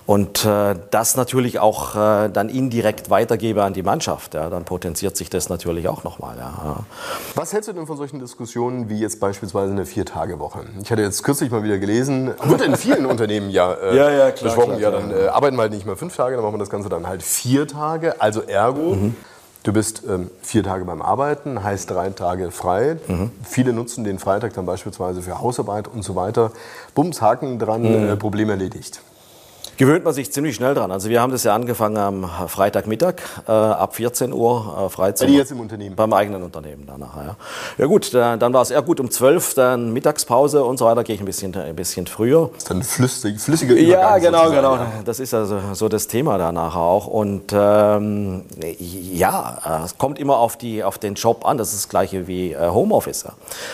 und 0.08 0.46
äh, 0.46 0.76
das 0.92 1.18
natürlich 1.18 1.60
auch 1.60 1.96
äh, 1.96 2.30
dann 2.30 2.50
indirekt 2.50 3.12
weitergebe 3.12 3.64
an 3.64 3.74
die 3.74 3.84
Mannschaft, 3.84 4.34
ja, 4.34 4.50
dann 4.50 4.64
potenziert 4.64 5.18
sich 5.18 5.30
das 5.30 5.50
natürlich 5.50 5.88
auch 5.88 6.04
nochmal. 6.04 6.38
Ja. 6.38 6.78
Was 7.36 7.54
hältst 7.54 7.70
du 7.70 7.74
denn 7.74 7.86
von 7.86 7.98
solchen 7.98 8.20
Diskussionen 8.20 8.90
wie 8.90 9.00
jetzt 9.00 9.20
beispielsweise 9.20 9.72
eine 9.72 9.86
Vier-Tage-Woche? 9.86 10.66
Ich 10.82 10.92
hatte 10.92 11.04
jetzt 11.04 11.24
kürzlich 11.24 11.52
mal 11.52 11.64
wieder 11.64 11.78
gelesen, 11.78 12.34
wird 12.44 12.62
in 12.62 12.76
vielen 12.76 13.06
Unternehmen 13.06 13.52
ja, 13.52 13.74
äh, 13.74 13.96
ja, 13.96 14.12
ja 14.12 14.32
klar, 14.32 14.56
besprochen, 14.56 14.78
klar, 14.80 14.94
ja, 14.94 15.00
dann 15.00 15.30
arbeiten 15.30 15.58
wir 15.58 15.62
halt 15.62 15.74
nicht 15.74 15.86
mehr 15.86 15.96
fünf 15.96 16.16
Tage, 16.16 16.36
dann 16.36 16.44
machen 16.44 16.56
wir 16.56 16.60
das 16.60 16.72
Ganze 16.72 16.90
dann 16.90 17.08
halt 17.08 17.22
vier 17.22 17.68
Tage, 17.68 18.20
also 18.20 18.42
ergo. 18.42 18.96
Mhm 18.96 19.16
Du 19.66 19.74
bist 19.74 20.04
ähm, 20.08 20.30
vier 20.44 20.62
Tage 20.62 20.86
beim 20.86 21.02
Arbeiten, 21.02 21.64
heißt 21.64 21.90
drei 21.90 22.12
Tage 22.12 22.52
frei. 22.52 22.98
Mhm. 23.08 23.32
Viele 23.44 23.74
nutzen 23.74 24.04
den 24.04 24.20
Freitag 24.20 24.54
dann 24.54 24.68
beispielsweise 24.68 25.24
für 25.24 25.40
Hausarbeit 25.40 25.88
und 25.88 26.04
so 26.04 26.16
weiter. 26.16 26.52
Bums, 26.94 27.20
Haken 27.20 27.58
dran, 27.58 27.82
mhm. 27.82 28.10
äh, 28.10 28.16
Problem 28.16 28.52
erledigt 28.52 29.02
gewöhnt 29.78 30.06
man 30.06 30.14
sich 30.14 30.32
ziemlich 30.32 30.56
schnell 30.56 30.74
dran. 30.74 30.92
Also 30.92 31.10
wir 31.10 31.22
haben 31.22 31.32
das 31.32 31.44
ja 31.44 31.54
angefangen 31.54 31.98
am 31.98 32.30
Freitagmittag 32.48 33.16
äh, 33.48 33.52
ab 33.52 33.96
14 33.96 34.34
Uhr 34.34 34.86
äh, 34.86 34.90
Freizeit. 34.90 35.28
Bei 35.28 35.34
jetzt 35.34 35.52
im 35.52 35.60
Unternehmen? 35.60 35.96
Beim 35.96 36.14
eigenen 36.14 36.44
Unternehmen 36.44 36.84
danach, 36.88 37.16
ja. 37.18 37.36
Ja 37.78 37.86
gut, 37.86 38.14
dann, 38.14 38.40
dann 38.40 38.54
war 38.54 38.62
es 38.62 38.72
eher 38.72 38.82
gut 38.82 39.00
um 39.00 39.12
12, 39.12 39.54
dann 39.56 39.94
Mittagspause 39.94 40.64
und 40.64 40.78
so 40.78 40.86
weiter, 40.86 41.04
gehe 41.04 41.16
ich 41.16 41.22
ein 41.22 41.26
bisschen, 41.26 41.56
ein 41.56 41.76
bisschen 41.76 42.08
früher. 42.08 42.50
Das 42.54 42.64
ist 42.64 42.70
dann 42.70 42.84
flüssig, 42.84 43.40
flüssiger 43.40 43.76
Übergang 43.76 43.90
Ja, 43.90 44.18
genau, 44.18 44.50
genau. 44.50 44.76
Ja. 44.76 44.88
Das 45.04 45.20
ist 45.20 45.34
also 45.34 45.60
so 45.74 45.90
das 45.90 46.08
Thema 46.08 46.38
danach 46.38 46.76
auch. 46.76 47.08
Und 47.08 47.52
ähm, 47.54 48.44
ja, 48.80 49.84
es 49.86 49.98
kommt 49.98 50.20
immer 50.20 50.38
auf, 50.38 50.58
die, 50.58 50.84
auf 50.84 50.98
den 50.98 51.16
Job 51.16 51.46
an. 51.46 51.58
Das 51.58 51.74
ist 51.74 51.86
das 51.86 51.90
gleiche 51.90 52.28
wie 52.28 52.54
äh, 52.54 52.70
Homeoffice. 52.70 53.26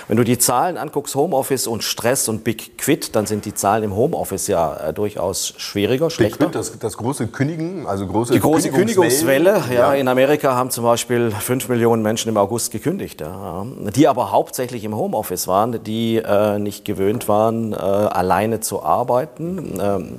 Wenn 0.08 0.18
du 0.18 0.24
die 0.24 0.38
Zahlen 0.38 0.78
anguckst, 0.78 1.16
Homeoffice 1.16 1.68
und 1.68 1.84
Stress 1.84 2.28
und 2.30 2.44
Big 2.44 2.78
Quit, 2.78 3.16
dann 3.16 3.26
sind 3.26 3.46
die 3.46 3.54
Zahlen 3.54 3.84
im 3.84 3.96
Homeoffice 3.96 4.48
ja 4.48 4.76
äh, 4.78 4.94
durchaus 4.94 5.54
schwierig 5.58 5.91
schwieriger, 5.92 6.10
schlechter. 6.10 6.48
Das, 6.48 6.78
das, 6.80 6.98
große 6.98 7.28
Kündigen, 7.28 7.86
also 7.86 8.08
große 8.08 8.34
Die 8.34 8.40
große 8.40 8.70
Kündigungswelle, 8.72 9.64
ja, 9.70 9.74
ja, 9.74 9.94
in 9.94 10.08
Amerika 10.08 10.56
haben 10.56 10.70
zum 10.72 10.84
Beispiel 10.84 11.32
5 11.32 11.70
Millionen 11.70 12.02
Menschen 12.02 12.30
im 12.30 12.38
August 12.38 12.72
gekündigt, 12.72 13.22
ja, 13.22 13.66
die 13.96 14.08
aber 14.08 14.32
hauptsächlich 14.32 14.84
im 14.84 14.96
Homeoffice 14.96 15.48
waren, 15.48 15.84
die 15.84 16.18
äh, 16.18 16.60
nicht 16.60 16.86
gewöhnt 16.86 17.28
waren, 17.28 17.74
äh, 17.74 17.76
alleine 17.76 18.60
zu 18.60 18.84
arbeiten. 18.84 19.80
Ähm, 19.82 20.16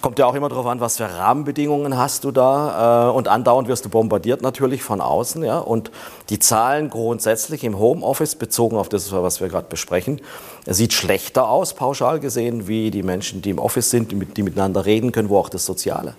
Kommt 0.00 0.18
ja 0.18 0.26
auch 0.26 0.34
immer 0.34 0.48
darauf 0.48 0.66
an, 0.66 0.80
was 0.80 0.96
für 0.96 1.04
Rahmenbedingungen 1.04 1.98
hast 1.98 2.24
du 2.24 2.30
da. 2.30 3.08
Äh, 3.08 3.12
und 3.12 3.28
andauernd 3.28 3.68
wirst 3.68 3.84
du 3.84 3.90
bombardiert 3.90 4.40
natürlich 4.40 4.82
von 4.82 5.00
außen. 5.00 5.42
Ja? 5.44 5.58
Und 5.58 5.90
die 6.30 6.38
Zahlen 6.38 6.88
grundsätzlich 6.88 7.64
im 7.64 7.78
Homeoffice, 7.78 8.34
bezogen 8.34 8.76
auf 8.76 8.88
das, 8.88 9.12
was 9.12 9.40
wir 9.40 9.48
gerade 9.48 9.66
besprechen, 9.68 10.20
sieht 10.66 10.94
schlechter 10.94 11.48
aus, 11.48 11.74
pauschal 11.74 12.18
gesehen, 12.18 12.66
wie 12.66 12.90
die 12.90 13.02
Menschen, 13.02 13.42
die 13.42 13.50
im 13.50 13.58
Office 13.58 13.90
sind, 13.90 14.12
die, 14.12 14.24
die 14.24 14.42
miteinander 14.42 14.86
reden 14.86 15.12
können, 15.12 15.28
wo 15.28 15.38
auch 15.38 15.48
das 15.48 15.66
Soziale 15.66 16.14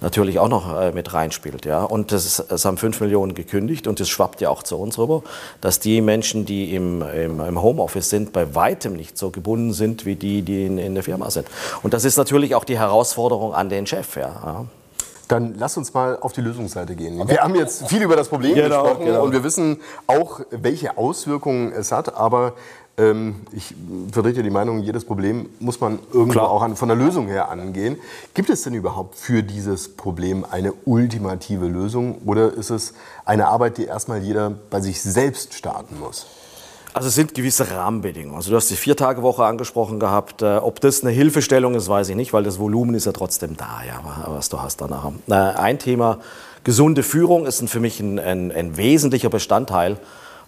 natürlich 0.00 0.38
auch 0.38 0.48
noch 0.48 0.80
äh, 0.80 0.92
mit 0.92 1.12
reinspielt. 1.12 1.64
Ja? 1.64 1.84
Und 1.84 2.12
das, 2.12 2.38
es 2.38 2.64
haben 2.64 2.76
fünf 2.76 3.00
Millionen 3.00 3.34
gekündigt 3.34 3.86
und 3.86 4.00
das 4.00 4.08
schwappt 4.08 4.40
ja 4.40 4.48
auch 4.50 4.62
zu 4.62 4.76
uns 4.76 4.98
rüber, 4.98 5.22
dass 5.60 5.80
die 5.80 6.00
Menschen, 6.00 6.44
die 6.44 6.74
im, 6.74 7.02
im, 7.02 7.40
im 7.40 7.62
Homeoffice 7.62 8.10
sind, 8.10 8.32
bei 8.32 8.54
weitem 8.54 8.94
nicht 8.94 9.18
so 9.18 9.30
gebunden 9.30 9.72
sind 9.72 10.06
wie 10.06 10.16
die, 10.16 10.42
die 10.42 10.66
in, 10.66 10.78
in 10.78 10.94
der 10.94 11.04
Firma 11.04 11.30
sind. 11.30 11.46
Und 11.82 11.94
das 11.94 12.04
ist 12.04 12.16
natürlich 12.16 12.54
auch 12.54 12.64
die 12.64 12.78
Herausforderung 12.78 13.54
an 13.54 13.68
den 13.68 13.86
Chef. 13.86 14.16
Ja? 14.16 14.28
ja? 14.44 14.64
Dann 15.28 15.54
lass 15.58 15.76
uns 15.76 15.94
mal 15.94 16.18
auf 16.20 16.32
die 16.32 16.42
Lösungsseite 16.42 16.94
gehen. 16.94 17.26
Wir 17.26 17.38
haben 17.38 17.54
jetzt 17.54 17.88
viel 17.88 18.02
über 18.02 18.16
das 18.16 18.28
Problem 18.28 18.54
genau, 18.54 18.82
gesprochen 18.82 19.06
genau. 19.06 19.22
und 19.24 19.32
wir 19.32 19.42
wissen 19.42 19.80
auch, 20.06 20.40
welche 20.50 20.98
Auswirkungen 20.98 21.72
es 21.72 21.92
hat. 21.92 22.14
Aber 22.14 22.54
ich 22.96 23.74
vertrete 24.12 24.44
die 24.44 24.50
Meinung, 24.50 24.78
jedes 24.78 25.04
Problem 25.04 25.48
muss 25.58 25.80
man 25.80 25.98
irgendwo 26.12 26.32
Klar. 26.32 26.50
auch 26.50 26.62
an, 26.62 26.76
von 26.76 26.88
der 26.88 26.96
Lösung 26.96 27.26
her 27.26 27.50
angehen. 27.50 27.96
Gibt 28.34 28.50
es 28.50 28.62
denn 28.62 28.74
überhaupt 28.74 29.16
für 29.16 29.42
dieses 29.42 29.96
Problem 29.96 30.46
eine 30.48 30.72
ultimative 30.84 31.66
Lösung 31.66 32.18
oder 32.24 32.52
ist 32.52 32.70
es 32.70 32.94
eine 33.24 33.48
Arbeit, 33.48 33.78
die 33.78 33.86
erstmal 33.86 34.22
jeder 34.22 34.50
bei 34.70 34.80
sich 34.80 35.02
selbst 35.02 35.54
starten 35.54 35.98
muss? 35.98 36.26
Also 36.92 37.08
es 37.08 37.16
sind 37.16 37.34
gewisse 37.34 37.68
Rahmenbedingungen. 37.72 38.36
Also 38.36 38.50
du 38.50 38.56
hast 38.56 38.70
die 38.70 38.76
Vier-Tage-Woche 38.76 39.44
angesprochen 39.44 39.98
gehabt. 39.98 40.42
Äh, 40.42 40.58
ob 40.58 40.80
das 40.80 41.02
eine 41.02 41.10
Hilfestellung 41.10 41.74
ist, 41.74 41.88
weiß 41.88 42.08
ich 42.10 42.14
nicht, 42.14 42.32
weil 42.32 42.44
das 42.44 42.60
Volumen 42.60 42.94
ist 42.94 43.06
ja 43.06 43.12
trotzdem 43.12 43.56
da, 43.56 43.82
ja, 43.84 44.00
was 44.28 44.48
du 44.48 44.62
hast 44.62 44.80
danach. 44.80 45.10
Äh, 45.28 45.32
ein 45.34 45.80
Thema, 45.80 46.20
gesunde 46.62 47.02
Führung 47.02 47.46
ist 47.46 47.68
für 47.68 47.80
mich 47.80 47.98
ein, 47.98 48.20
ein, 48.20 48.52
ein 48.52 48.76
wesentlicher 48.76 49.28
Bestandteil 49.28 49.98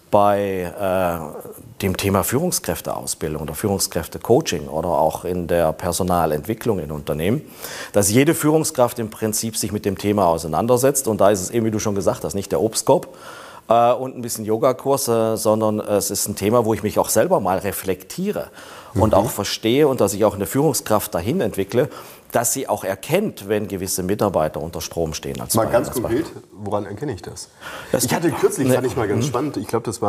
bei 0.09 0.71
äh, 0.79 1.81
dem 1.81 1.97
Thema 1.97 2.23
Führungskräfteausbildung 2.23 3.41
oder 3.41 3.53
Führungskräftecoaching 3.53 4.67
oder 4.67 4.89
auch 4.89 5.25
in 5.25 5.47
der 5.47 5.73
Personalentwicklung 5.73 6.79
in 6.79 6.91
Unternehmen, 6.91 7.41
dass 7.93 8.09
jede 8.09 8.33
Führungskraft 8.33 8.99
im 8.99 9.09
Prinzip 9.09 9.57
sich 9.57 9.71
mit 9.71 9.85
dem 9.85 9.97
Thema 9.97 10.27
auseinandersetzt. 10.27 11.07
Und 11.07 11.21
da 11.21 11.29
ist 11.29 11.41
es 11.41 11.49
eben, 11.49 11.65
wie 11.65 11.71
du 11.71 11.79
schon 11.79 11.95
gesagt 11.95 12.23
hast, 12.23 12.33
nicht 12.33 12.51
der 12.51 12.61
Obstkorb, 12.61 13.07
äh, 13.67 13.93
und 13.93 14.17
ein 14.17 14.21
bisschen 14.21 14.45
Yogakurs, 14.45 15.07
äh, 15.07 15.37
sondern 15.37 15.79
es 15.79 16.11
ist 16.11 16.27
ein 16.27 16.35
Thema, 16.35 16.65
wo 16.65 16.73
ich 16.73 16.83
mich 16.83 16.99
auch 16.99 17.09
selber 17.09 17.39
mal 17.39 17.57
reflektiere 17.57 18.49
mhm. 18.93 19.01
und 19.01 19.15
auch 19.15 19.29
verstehe 19.29 19.87
und 19.87 20.01
dass 20.01 20.13
ich 20.13 20.25
auch 20.25 20.35
eine 20.35 20.45
Führungskraft 20.45 21.13
dahin 21.13 21.41
entwickle, 21.41 21.89
dass 22.31 22.53
sie 22.53 22.67
auch 22.67 22.83
erkennt, 22.83 23.47
wenn 23.47 23.67
gewisse 23.67 24.03
Mitarbeiter 24.03 24.61
unter 24.61 24.81
Strom 24.81 25.13
stehen. 25.13 25.39
Als 25.39 25.55
mal 25.55 25.67
ganz 25.67 25.91
konkret, 25.91 26.25
woran 26.51 26.85
erkenne 26.85 27.13
ich 27.13 27.21
das? 27.21 27.49
das 27.91 28.03
ich 28.03 28.13
hatte 28.13 28.31
kürzlich, 28.31 28.67
ne, 28.67 28.75
fand 28.75 28.87
ich 28.87 28.97
mal 28.97 29.07
ganz 29.07 29.25
mhm. 29.25 29.29
spannend, 29.29 29.57
ich 29.57 29.67
glaube, 29.67 29.85
das, 29.85 30.01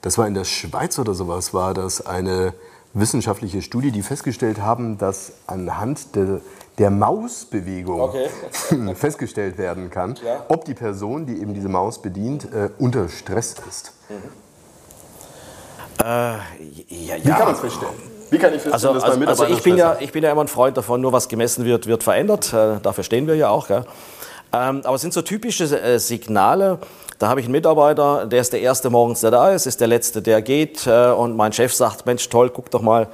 das 0.00 0.18
war 0.18 0.26
in 0.26 0.34
der 0.34 0.44
Schweiz 0.44 0.98
oder 0.98 1.14
sowas, 1.14 1.52
war 1.52 1.74
das 1.74 2.04
eine 2.04 2.54
wissenschaftliche 2.94 3.62
Studie, 3.62 3.90
die 3.90 4.02
festgestellt 4.02 4.60
haben, 4.60 4.98
dass 4.98 5.32
anhand 5.46 6.14
der, 6.14 6.40
der 6.78 6.90
Mausbewegung 6.90 8.00
okay. 8.00 8.28
festgestellt 8.94 9.58
werden 9.58 9.90
kann, 9.90 10.16
ja. 10.24 10.44
ob 10.48 10.64
die 10.64 10.74
Person, 10.74 11.26
die 11.26 11.40
eben 11.40 11.54
diese 11.54 11.68
Maus 11.68 12.00
bedient, 12.00 12.52
äh, 12.52 12.70
unter 12.78 13.08
Stress 13.08 13.56
ist. 13.68 13.92
Mhm. 14.08 14.16
Äh, 16.00 16.04
ja, 16.88 17.16
Wie 17.22 17.28
kann 17.28 17.44
man 17.44 17.54
es 17.54 17.60
feststellen? 17.60 17.94
Wie 18.30 18.38
kann 18.38 18.54
ich 18.54 18.72
also, 18.72 18.94
dass 18.94 19.04
also, 19.04 19.24
also 19.26 19.44
ich 19.44 19.62
bin 19.62 19.76
ja, 19.76 19.96
ich 20.00 20.10
bin 20.10 20.24
ja 20.24 20.32
immer 20.32 20.40
ein 20.40 20.48
Freund 20.48 20.76
davon, 20.76 21.02
nur 21.02 21.12
was 21.12 21.28
gemessen 21.28 21.66
wird, 21.66 21.86
wird 21.86 22.02
verändert. 22.02 22.52
Äh, 22.52 22.80
dafür 22.82 23.04
stehen 23.04 23.26
wir 23.26 23.36
ja 23.36 23.50
auch. 23.50 23.68
Gell? 23.68 23.84
Ähm, 24.54 24.80
aber 24.84 24.94
es 24.94 25.02
sind 25.02 25.12
so 25.12 25.20
typische 25.20 25.64
äh, 25.64 25.98
Signale. 25.98 26.78
Da 27.18 27.28
habe 27.28 27.40
ich 27.40 27.46
einen 27.46 27.52
Mitarbeiter, 27.52 28.26
der 28.26 28.40
ist 28.40 28.52
der 28.54 28.62
erste 28.62 28.88
morgens, 28.88 29.20
der 29.20 29.30
da 29.30 29.52
ist, 29.52 29.66
ist 29.66 29.80
der 29.80 29.88
letzte, 29.88 30.22
der 30.22 30.40
geht. 30.40 30.86
Äh, 30.86 31.10
und 31.10 31.36
mein 31.36 31.52
Chef 31.52 31.74
sagt: 31.74 32.06
Mensch, 32.06 32.26
toll, 32.30 32.48
guck 32.48 32.70
doch 32.70 32.80
mal, 32.80 33.08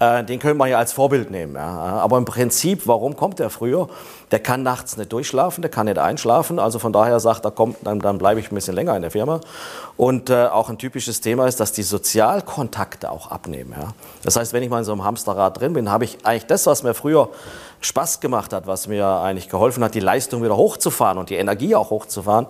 äh, 0.00 0.22
den 0.22 0.38
können 0.38 0.58
wir 0.58 0.66
ja 0.66 0.78
als 0.78 0.92
Vorbild 0.92 1.30
nehmen. 1.30 1.54
Ja. 1.54 1.66
Aber 1.66 2.18
im 2.18 2.24
Prinzip, 2.24 2.86
warum 2.86 3.16
kommt 3.16 3.40
er 3.40 3.50
früher? 3.50 3.88
Der 4.30 4.38
kann 4.38 4.62
nachts 4.62 4.96
nicht 4.96 5.12
durchschlafen, 5.12 5.62
der 5.62 5.70
kann 5.70 5.86
nicht 5.86 5.98
einschlafen. 5.98 6.58
Also 6.58 6.78
von 6.78 6.92
daher 6.92 7.18
sagt 7.18 7.44
er, 7.44 7.50
komm, 7.50 7.74
dann, 7.82 7.98
dann 7.98 8.18
bleibe 8.18 8.38
ich 8.38 8.52
ein 8.52 8.54
bisschen 8.54 8.74
länger 8.74 8.94
in 8.94 9.02
der 9.02 9.10
Firma. 9.10 9.40
Und 9.96 10.30
äh, 10.30 10.46
auch 10.46 10.68
ein 10.68 10.78
typisches 10.78 11.20
Thema 11.20 11.46
ist, 11.48 11.58
dass 11.58 11.72
die 11.72 11.82
Sozialkontakte 11.82 13.10
auch 13.10 13.30
abnehmen. 13.30 13.74
Ja. 13.76 13.88
Das 14.22 14.36
heißt, 14.36 14.52
wenn 14.52 14.62
ich 14.62 14.70
mal 14.70 14.78
in 14.78 14.84
so 14.84 14.92
einem 14.92 15.04
Hamsterrad 15.04 15.58
drin 15.60 15.72
bin, 15.72 15.90
habe 15.90 16.04
ich 16.04 16.18
eigentlich 16.24 16.46
das, 16.46 16.66
was 16.66 16.82
mir 16.82 16.94
früher 16.94 17.30
Spaß 17.80 18.20
gemacht 18.20 18.52
hat, 18.52 18.66
was 18.66 18.86
mir 18.86 19.06
eigentlich 19.06 19.48
geholfen 19.48 19.82
hat, 19.82 19.94
die 19.94 20.00
Leistung 20.00 20.42
wieder 20.42 20.56
hochzufahren 20.56 21.18
und 21.18 21.30
die 21.30 21.36
Energie 21.36 21.74
auch 21.74 21.90
hochzufahren, 21.90 22.46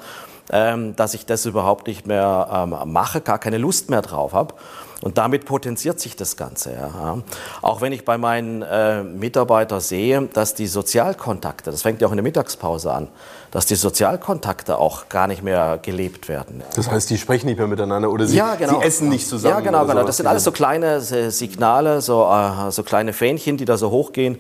ähm, 0.51 0.97
dass 0.97 1.15
ich 1.15 1.27
das 1.27 1.47
überhaupt 1.47 1.87
nicht 1.87 2.07
mehr 2.07 2.49
ähm, 2.53 2.93
mache, 2.93 3.21
gar 3.21 3.39
keine 3.39 3.59
Lust 3.59 3.91
mehr 3.91 4.03
drauf 4.03 4.33
habe. 4.33 4.55
Und 5.01 5.17
damit 5.17 5.45
potenziert 5.45 6.01
sich 6.01 6.17
das 6.17 6.37
Ganze. 6.37 6.73
Ja. 6.73 7.19
Auch 7.63 7.81
wenn 7.81 7.93
ich 7.93 8.05
bei 8.05 8.19
meinen 8.19 8.63
äh, 8.63 9.05
Mitarbeitern 9.05 9.81
sehe, 9.81 10.29
dass 10.33 10.55
die 10.55 10.67
Sozialkontakte, 10.67 11.71
das 11.71 11.83
fängt 11.83 12.01
ja 12.01 12.09
auch 12.09 12.13
in 12.13 12.17
der 12.17 12.25
Mittagspause 12.25 12.93
an, 12.93 13.09
dass 13.53 13.67
die 13.67 13.77
Sozialkontakte 13.77 14.77
auch 14.77 15.09
gar 15.09 15.29
nicht 15.29 15.43
mehr 15.43 15.79
gelebt 15.81 16.29
werden. 16.29 16.63
Das 16.75 16.91
heißt, 16.91 17.11
die 17.11 17.19
sprechen 17.19 17.47
nicht 17.47 17.59
mehr 17.59 17.69
miteinander 17.69 18.11
oder 18.11 18.27
sie, 18.27 18.37
ja, 18.37 18.57
genau. 18.57 18.81
sie 18.81 18.87
essen 18.87 19.09
nicht 19.09 19.29
zusammen? 19.29 19.55
Ja, 19.55 19.61
genau, 19.61 19.87
genau. 19.87 20.05
Das 20.05 20.17
sind 20.17 20.27
alles 20.27 20.43
so 20.43 20.51
kleine 20.51 21.01
Signale, 21.01 22.01
so, 22.01 22.25
äh, 22.25 22.73
so 22.73 22.83
kleine 22.83 23.13
Fähnchen, 23.13 23.57
die 23.57 23.65
da 23.65 23.77
so 23.77 23.91
hochgehen. 23.91 24.39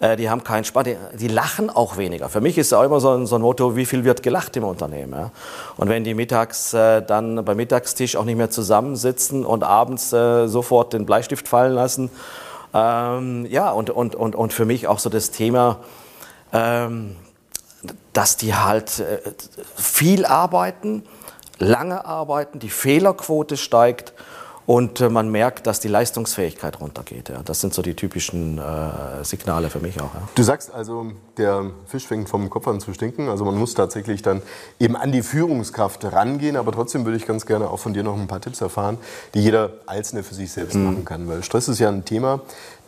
Äh, 0.00 0.16
die 0.16 0.30
haben 0.30 0.44
keinen 0.44 0.64
Spaß, 0.64 0.84
die, 0.84 0.96
die, 1.14 1.28
lachen 1.28 1.70
auch 1.70 1.96
weniger. 1.96 2.28
Für 2.28 2.40
mich 2.40 2.56
ist 2.56 2.72
auch 2.72 2.84
immer 2.84 3.00
so 3.00 3.10
ein, 3.10 3.26
so 3.26 3.36
ein, 3.36 3.42
Motto, 3.42 3.74
wie 3.76 3.84
viel 3.84 4.04
wird 4.04 4.22
gelacht 4.22 4.56
im 4.56 4.64
Unternehmen. 4.64 5.12
Ja? 5.12 5.30
Und 5.76 5.88
wenn 5.88 6.04
die 6.04 6.14
mittags 6.14 6.72
äh, 6.72 7.02
dann 7.02 7.44
beim 7.44 7.56
Mittagstisch 7.56 8.16
auch 8.16 8.24
nicht 8.24 8.36
mehr 8.36 8.50
zusammensitzen 8.50 9.44
und 9.44 9.64
abends 9.64 10.12
äh, 10.12 10.46
sofort 10.46 10.92
den 10.92 11.04
Bleistift 11.04 11.48
fallen 11.48 11.72
lassen, 11.72 12.10
ähm, 12.74 13.46
ja, 13.46 13.70
und, 13.70 13.90
und, 13.90 14.14
und, 14.14 14.36
und 14.36 14.52
für 14.52 14.66
mich 14.66 14.86
auch 14.86 14.98
so 14.98 15.08
das 15.08 15.30
Thema, 15.30 15.80
ähm, 16.52 17.16
dass 18.12 18.36
die 18.36 18.54
halt 18.54 19.00
äh, 19.00 19.18
viel 19.74 20.26
arbeiten, 20.26 21.02
lange 21.58 22.04
arbeiten, 22.04 22.58
die 22.58 22.70
Fehlerquote 22.70 23.56
steigt 23.56 24.12
und 24.68 25.00
äh, 25.00 25.08
man 25.08 25.30
merkt, 25.30 25.66
dass 25.66 25.80
die 25.80 25.88
Leistungsfähigkeit 25.88 26.78
runtergeht. 26.78 27.30
Ja. 27.30 27.40
Das 27.42 27.62
sind 27.62 27.72
so 27.72 27.80
die 27.80 27.94
typischen 27.94 28.58
äh, 28.58 29.24
Signale 29.24 29.70
für 29.70 29.78
mich 29.78 29.98
auch. 29.98 30.12
Ja. 30.12 30.28
Du 30.34 30.42
sagst 30.42 30.74
also, 30.74 31.06
der 31.38 31.70
Fisch 31.86 32.06
fängt 32.06 32.28
vom 32.28 32.50
Kopf 32.50 32.68
an 32.68 32.78
zu 32.78 32.92
stinken. 32.92 33.30
Also 33.30 33.46
man 33.46 33.56
muss 33.56 33.72
tatsächlich 33.72 34.20
dann 34.20 34.42
eben 34.78 34.94
an 34.94 35.10
die 35.10 35.22
Führungskraft 35.22 36.04
rangehen. 36.04 36.54
Aber 36.54 36.70
trotzdem 36.70 37.06
würde 37.06 37.16
ich 37.16 37.26
ganz 37.26 37.46
gerne 37.46 37.70
auch 37.70 37.78
von 37.78 37.94
dir 37.94 38.02
noch 38.02 38.14
ein 38.14 38.26
paar 38.26 38.42
Tipps 38.42 38.60
erfahren, 38.60 38.98
die 39.32 39.40
jeder 39.40 39.70
Einzelne 39.86 40.22
für 40.22 40.34
sich 40.34 40.52
selbst 40.52 40.74
mhm. 40.74 40.84
machen 40.84 41.04
kann. 41.06 41.26
Weil 41.28 41.42
Stress 41.42 41.68
ist 41.68 41.78
ja 41.78 41.88
ein 41.88 42.04
Thema, 42.04 42.40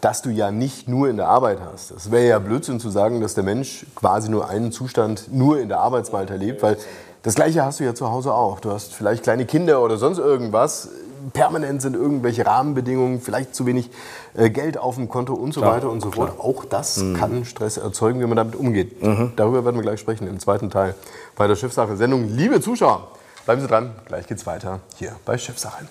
das 0.02 0.20
du 0.20 0.28
ja 0.28 0.50
nicht 0.50 0.86
nur 0.86 1.08
in 1.08 1.16
der 1.16 1.28
Arbeit 1.28 1.60
hast. 1.62 1.92
Es 1.92 2.10
wäre 2.10 2.28
ja 2.28 2.38
Blödsinn 2.40 2.78
zu 2.78 2.90
sagen, 2.90 3.22
dass 3.22 3.32
der 3.32 3.44
Mensch 3.44 3.86
quasi 3.94 4.28
nur 4.28 4.50
einen 4.50 4.70
Zustand 4.70 5.32
nur 5.32 5.58
in 5.58 5.70
der 5.70 5.80
Arbeitswelt 5.80 6.28
erlebt, 6.28 6.62
weil 6.62 6.76
das 7.22 7.36
Gleiche 7.36 7.64
hast 7.64 7.80
du 7.80 7.84
ja 7.84 7.94
zu 7.94 8.10
Hause 8.10 8.34
auch. 8.34 8.60
Du 8.60 8.70
hast 8.70 8.92
vielleicht 8.92 9.22
kleine 9.22 9.46
Kinder 9.46 9.82
oder 9.82 9.96
sonst 9.96 10.18
irgendwas 10.18 10.90
permanent 11.32 11.82
sind 11.82 11.94
irgendwelche 11.94 12.46
Rahmenbedingungen, 12.46 13.20
vielleicht 13.20 13.54
zu 13.54 13.66
wenig 13.66 13.90
äh, 14.34 14.50
Geld 14.50 14.78
auf 14.78 14.96
dem 14.96 15.08
Konto 15.08 15.34
und 15.34 15.52
so 15.52 15.60
klar, 15.60 15.76
weiter 15.76 15.90
und 15.90 16.00
so 16.00 16.10
klar. 16.10 16.28
fort. 16.28 16.40
Auch 16.40 16.64
das 16.64 16.98
mhm. 16.98 17.16
kann 17.16 17.44
Stress 17.44 17.76
erzeugen, 17.76 18.20
wie 18.20 18.26
man 18.26 18.36
damit 18.36 18.56
umgeht. 18.56 19.02
Mhm. 19.02 19.32
Darüber 19.36 19.64
werden 19.64 19.76
wir 19.76 19.82
gleich 19.82 20.00
sprechen 20.00 20.26
im 20.26 20.38
zweiten 20.40 20.70
Teil 20.70 20.94
bei 21.36 21.46
der 21.46 21.56
Chefsache-Sendung. 21.56 22.28
Liebe 22.28 22.60
Zuschauer, 22.60 23.08
bleiben 23.44 23.60
Sie 23.60 23.66
dran, 23.66 23.92
gleich 24.06 24.26
geht's 24.26 24.46
weiter 24.46 24.80
hier 24.96 25.16
bei 25.24 25.38
Chefsache. 25.38 25.86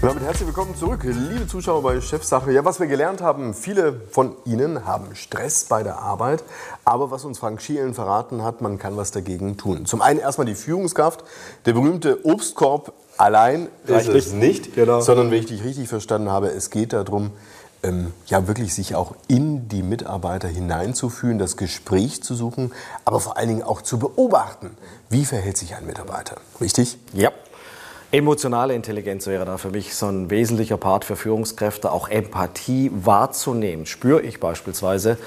Und 0.00 0.06
damit 0.06 0.22
herzlich 0.22 0.46
willkommen 0.46 0.76
zurück, 0.76 1.00
liebe 1.02 1.48
Zuschauer 1.48 1.82
bei 1.82 2.00
Chefsache. 2.00 2.52
Ja, 2.52 2.64
was 2.64 2.78
wir 2.78 2.86
gelernt 2.86 3.20
haben, 3.20 3.52
viele 3.52 4.00
von 4.12 4.36
Ihnen 4.44 4.86
haben 4.86 5.16
Stress 5.16 5.64
bei 5.64 5.82
der 5.82 5.98
Arbeit. 5.98 6.44
Aber 6.84 7.10
was 7.10 7.24
uns 7.24 7.40
Frank 7.40 7.60
Schielen 7.60 7.94
verraten 7.94 8.44
hat, 8.44 8.60
man 8.60 8.78
kann 8.78 8.96
was 8.96 9.10
dagegen 9.10 9.56
tun. 9.56 9.86
Zum 9.86 10.00
einen 10.00 10.20
erstmal 10.20 10.46
die 10.46 10.54
Führungskraft. 10.54 11.24
Der 11.66 11.72
berühmte 11.72 12.24
Obstkorb 12.24 12.92
allein 13.16 13.66
ist 13.88 14.06
es 14.06 14.32
nicht, 14.32 14.76
genau. 14.76 15.00
sondern 15.00 15.32
wenn 15.32 15.40
ich 15.40 15.46
dich 15.46 15.64
richtig 15.64 15.88
verstanden 15.88 16.30
habe, 16.30 16.46
es 16.46 16.70
geht 16.70 16.92
darum, 16.92 17.32
ähm, 17.82 18.12
ja 18.26 18.46
wirklich 18.46 18.74
sich 18.74 18.94
auch 18.94 19.16
in 19.26 19.68
die 19.68 19.82
Mitarbeiter 19.82 20.46
hineinzufühlen, 20.46 21.40
das 21.40 21.56
Gespräch 21.56 22.22
zu 22.22 22.36
suchen, 22.36 22.72
aber 23.04 23.18
vor 23.18 23.36
allen 23.36 23.48
Dingen 23.48 23.62
auch 23.64 23.82
zu 23.82 23.98
beobachten, 23.98 24.76
wie 25.10 25.24
verhält 25.24 25.56
sich 25.56 25.74
ein 25.74 25.86
Mitarbeiter. 25.86 26.36
Richtig? 26.60 26.98
Ja. 27.12 27.32
Emotionale 28.10 28.74
Intelligenz 28.74 29.26
wäre 29.26 29.44
da 29.44 29.58
für 29.58 29.68
mich 29.68 29.94
so 29.94 30.06
ein 30.06 30.30
wesentlicher 30.30 30.78
Part 30.78 31.04
für 31.04 31.14
Führungskräfte, 31.14 31.92
auch 31.92 32.08
Empathie 32.08 32.90
wahrzunehmen. 32.94 33.84
Spüre 33.84 34.22
ich 34.22 34.40
beispielsweise, 34.40 35.18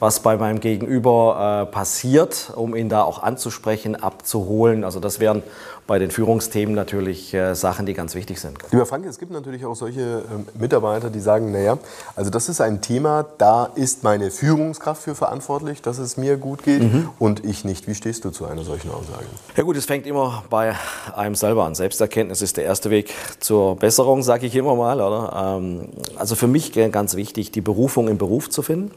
was 0.00 0.20
bei 0.20 0.36
meinem 0.36 0.60
Gegenüber 0.60 1.66
äh, 1.66 1.72
passiert, 1.72 2.52
um 2.54 2.74
ihn 2.76 2.88
da 2.88 3.02
auch 3.02 3.22
anzusprechen, 3.22 3.96
abzuholen. 3.96 4.84
Also 4.84 5.00
das 5.00 5.20
wären 5.20 5.42
bei 5.88 5.98
den 5.98 6.10
Führungsthemen 6.10 6.74
natürlich 6.74 7.32
äh, 7.32 7.54
Sachen, 7.54 7.86
die 7.86 7.94
ganz 7.94 8.14
wichtig 8.14 8.38
sind. 8.38 8.58
Lieber 8.70 8.84
Frank, 8.84 9.06
es 9.06 9.18
gibt 9.18 9.32
natürlich 9.32 9.64
auch 9.64 9.74
solche 9.74 10.18
äh, 10.18 10.22
Mitarbeiter, 10.60 11.08
die 11.08 11.18
sagen, 11.18 11.50
naja, 11.50 11.78
also 12.14 12.30
das 12.30 12.50
ist 12.50 12.60
ein 12.60 12.82
Thema, 12.82 13.24
da 13.38 13.64
ist 13.74 14.04
meine 14.04 14.30
Führungskraft 14.30 15.02
für 15.02 15.14
verantwortlich, 15.14 15.80
dass 15.80 15.98
es 15.98 16.18
mir 16.18 16.36
gut 16.36 16.62
geht 16.62 16.82
mhm. 16.82 17.08
und 17.18 17.44
ich 17.44 17.64
nicht. 17.64 17.88
Wie 17.88 17.94
stehst 17.94 18.24
du 18.26 18.30
zu 18.30 18.44
einer 18.44 18.64
solchen 18.64 18.90
Aussage? 18.90 19.24
Ja 19.56 19.62
gut, 19.62 19.76
es 19.78 19.86
fängt 19.86 20.06
immer 20.06 20.44
bei 20.50 20.74
einem 21.16 21.34
selber 21.34 21.64
an. 21.64 21.74
Selbsterkenntnis 21.74 22.42
ist 22.42 22.58
der 22.58 22.64
erste 22.64 22.90
Weg 22.90 23.12
zur 23.40 23.76
Besserung, 23.76 24.22
sage 24.22 24.46
ich 24.46 24.54
immer 24.54 24.74
mal. 24.74 25.00
Oder? 25.00 25.56
Ähm, 25.58 25.88
also 26.16 26.34
für 26.34 26.48
mich 26.48 26.72
ganz 26.92 27.16
wichtig, 27.16 27.50
die 27.50 27.62
Berufung 27.62 28.08
im 28.08 28.18
Beruf 28.18 28.50
zu 28.50 28.60
finden. 28.60 28.90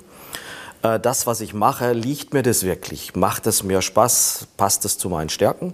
Äh, 0.84 1.00
das, 1.00 1.28
was 1.28 1.42
ich 1.42 1.54
mache, 1.54 1.94
liegt 1.94 2.34
mir 2.34 2.44
das 2.44 2.64
wirklich? 2.64 3.16
Macht 3.16 3.48
es 3.48 3.64
mir 3.64 3.82
Spaß? 3.82 4.48
Passt 4.58 4.86
es 4.86 4.98
zu 4.98 5.10
meinen 5.10 5.30
Stärken? 5.30 5.74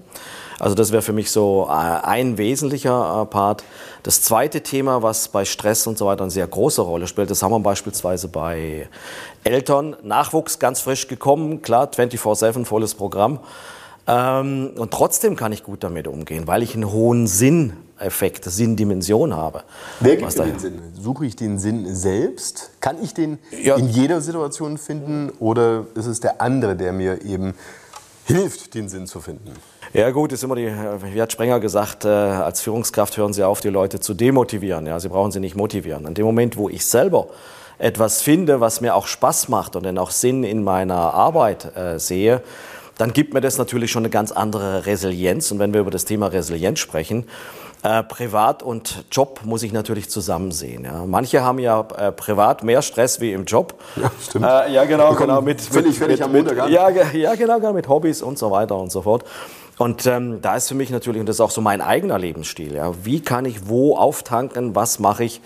Also 0.59 0.75
das 0.75 0.91
wäre 0.91 1.01
für 1.01 1.13
mich 1.13 1.31
so 1.31 1.67
äh, 1.69 1.71
ein 1.71 2.37
wesentlicher 2.37 3.21
äh, 3.21 3.25
Part. 3.25 3.63
Das 4.03 4.21
zweite 4.21 4.61
Thema, 4.61 5.03
was 5.03 5.27
bei 5.27 5.45
Stress 5.45 5.87
und 5.87 5.97
so 5.97 6.07
weiter 6.07 6.23
eine 6.23 6.31
sehr 6.31 6.47
große 6.47 6.81
Rolle 6.81 7.07
spielt, 7.07 7.29
das 7.29 7.43
haben 7.43 7.51
wir 7.51 7.59
beispielsweise 7.59 8.27
bei 8.27 8.89
Eltern. 9.43 9.95
Nachwuchs 10.03 10.59
ganz 10.59 10.81
frisch 10.81 11.07
gekommen, 11.07 11.61
klar, 11.61 11.89
24-7, 11.91 12.65
volles 12.65 12.95
Programm. 12.95 13.39
Ähm, 14.07 14.71
und 14.77 14.91
trotzdem 14.91 15.35
kann 15.35 15.51
ich 15.51 15.63
gut 15.63 15.83
damit 15.83 16.07
umgehen, 16.07 16.47
weil 16.47 16.63
ich 16.63 16.73
einen 16.73 16.91
hohen 16.91 17.27
Sinn 17.27 17.73
Sinneffekt, 17.97 18.45
Sinndimension 18.45 19.35
habe. 19.35 19.63
Wer 19.99 20.17
gibt 20.17 20.37
den 20.37 20.59
Sinn? 20.59 20.81
Suche 20.99 21.25
ich 21.25 21.35
den 21.35 21.59
Sinn 21.59 21.95
selbst? 21.95 22.71
Kann 22.79 22.97
ich 23.01 23.13
den 23.13 23.39
ja. 23.61 23.75
in 23.75 23.87
jeder 23.89 24.21
Situation 24.21 24.77
finden 24.77 25.31
oder 25.39 25.85
ist 25.95 26.05
es 26.05 26.19
der 26.19 26.41
andere, 26.41 26.75
der 26.75 26.93
mir 26.93 27.23
eben 27.23 27.53
hilft, 28.25 28.73
den 28.73 28.89
Sinn 28.89 29.07
zu 29.07 29.19
finden? 29.19 29.51
Ja 29.93 30.11
gut, 30.11 30.31
ist 30.33 30.43
immer 30.43 30.55
die, 30.55 30.67
wie 30.67 31.21
hat 31.21 31.31
Sprenger 31.31 31.59
gesagt, 31.59 32.05
äh, 32.05 32.09
als 32.09 32.61
Führungskraft 32.61 33.15
hören 33.17 33.33
Sie 33.33 33.43
auf, 33.43 33.61
die 33.61 33.69
Leute 33.69 33.99
zu 33.99 34.13
demotivieren. 34.13 34.85
Ja, 34.85 34.99
Sie 34.99 35.09
brauchen 35.09 35.31
sie 35.31 35.39
nicht 35.39 35.55
motivieren. 35.55 36.05
In 36.05 36.13
dem 36.13 36.25
Moment, 36.25 36.57
wo 36.57 36.67
ich 36.69 36.85
selber 36.85 37.27
etwas 37.79 38.21
finde, 38.21 38.59
was 38.59 38.81
mir 38.81 38.95
auch 38.95 39.07
Spaß 39.07 39.49
macht 39.49 39.75
und 39.75 39.83
dann 39.83 39.97
auch 39.97 40.11
Sinn 40.11 40.43
in 40.43 40.63
meiner 40.63 41.13
Arbeit 41.13 41.75
äh, 41.77 41.99
sehe, 41.99 42.41
dann 42.97 43.13
gibt 43.13 43.33
mir 43.33 43.41
das 43.41 43.57
natürlich 43.57 43.91
schon 43.91 44.01
eine 44.01 44.09
ganz 44.09 44.31
andere 44.31 44.85
Resilienz. 44.87 45.51
Und 45.51 45.59
wenn 45.59 45.73
wir 45.73 45.81
über 45.81 45.91
das 45.91 46.05
Thema 46.05 46.27
Resilienz 46.27 46.79
sprechen, 46.79 47.25
äh, 47.83 48.03
Privat 48.03 48.63
und 48.63 49.05
Job 49.11 49.41
muss 49.43 49.63
ich 49.63 49.71
natürlich 49.71 50.09
zusammen 50.09 50.51
sehen. 50.51 50.85
Ja. 50.85 51.05
Manche 51.05 51.43
haben 51.43 51.59
ja 51.59 51.85
äh, 51.97 52.11
privat 52.11 52.63
mehr 52.63 52.81
Stress 52.81 53.21
wie 53.21 53.33
im 53.33 53.45
Job. 53.45 53.75
Ja, 53.95 54.11
stimmt. 54.21 54.45
Äh, 54.45 54.73
ja, 54.73 54.85
genau, 54.85 55.13
genau. 55.13 55.41
Mit, 55.41 55.61
völlig, 55.61 55.99
mit, 55.99 56.19
mit, 56.31 56.45
mit, 56.45 56.69
ja, 56.69 56.89
ja, 56.89 57.35
genau, 57.35 57.59
genau, 57.59 57.73
mit 57.73 57.87
Hobbys 57.87 58.21
und 58.21 58.37
so 58.37 58.51
weiter 58.51 58.75
und 58.75 58.91
so 58.91 59.01
fort. 59.01 59.23
Und 59.77 60.05
ähm, 60.07 60.41
da 60.41 60.55
ist 60.55 60.69
für 60.69 60.75
mich 60.75 60.89
natürlich, 60.89 61.19
und 61.19 61.27
das 61.27 61.37
ist 61.37 61.41
auch 61.41 61.51
so 61.51 61.61
mein 61.61 61.81
eigener 61.81 62.17
Lebensstil, 62.17 62.73
ja, 62.73 62.93
wie 63.03 63.21
kann 63.21 63.45
ich 63.45 63.67
wo 63.67 63.95
auftanken, 63.95 64.75
was 64.75 64.99
mache 64.99 65.23
ich, 65.23 65.41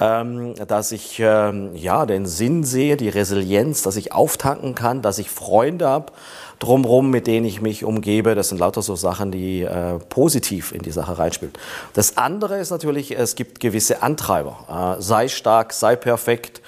ähm, 0.00 0.54
dass 0.66 0.92
ich 0.92 1.18
ähm, 1.20 1.74
ja, 1.74 2.06
den 2.06 2.26
Sinn 2.26 2.64
sehe, 2.64 2.96
die 2.96 3.08
Resilienz, 3.08 3.82
dass 3.82 3.96
ich 3.96 4.12
auftanken 4.12 4.74
kann, 4.74 5.02
dass 5.02 5.18
ich 5.18 5.30
Freunde 5.30 5.88
habe 5.88 6.12
drumherum, 6.58 7.10
mit 7.10 7.26
denen 7.26 7.46
ich 7.46 7.60
mich 7.60 7.84
umgebe. 7.84 8.34
Das 8.34 8.48
sind 8.48 8.58
lauter 8.58 8.82
so 8.82 8.96
Sachen, 8.96 9.30
die 9.30 9.62
äh, 9.62 9.98
positiv 10.08 10.72
in 10.72 10.82
die 10.82 10.90
Sache 10.90 11.18
reinspielen. 11.18 11.52
Das 11.92 12.16
andere 12.16 12.58
ist 12.58 12.70
natürlich, 12.70 13.16
es 13.16 13.34
gibt 13.34 13.60
gewisse 13.60 14.02
Antreiber. 14.02 14.96
Äh, 14.98 15.02
sei 15.02 15.28
stark, 15.28 15.72
sei 15.72 15.96
perfekt. 15.96 16.62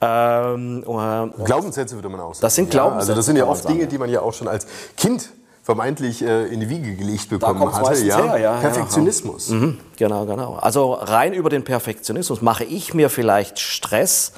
Ähm, 0.00 0.82
äh, 0.82 1.44
Glaubenssätze 1.44 1.94
würde 1.94 2.08
man 2.08 2.20
auch 2.20 2.34
sagen. 2.34 2.42
Das 2.42 2.54
sind 2.54 2.70
Glaubenssätze. 2.70 3.12
Ja, 3.12 3.12
also 3.12 3.14
das 3.14 3.26
sind 3.26 3.36
ja 3.36 3.46
oft 3.46 3.68
Dinge, 3.68 3.86
die 3.86 3.98
man 3.98 4.10
ja 4.10 4.20
auch 4.20 4.32
schon 4.32 4.48
als 4.48 4.66
Kind 4.96 5.30
vermeintlich 5.66 6.22
äh, 6.22 6.46
in 6.46 6.60
die 6.60 6.68
Wiege 6.68 6.94
gelegt 6.94 7.28
bekommen 7.28 7.74
hatte. 7.74 7.98
Ja. 8.04 8.22
Her, 8.22 8.38
ja. 8.38 8.56
Perfektionismus. 8.60 9.48
Ja, 9.48 9.56
mhm, 9.56 9.78
genau, 9.96 10.24
genau. 10.24 10.54
Also 10.54 10.92
rein 10.92 11.32
über 11.32 11.50
den 11.50 11.64
Perfektionismus 11.64 12.40
mache 12.40 12.62
ich 12.62 12.94
mir 12.94 13.10
vielleicht 13.10 13.58
Stress, 13.58 14.30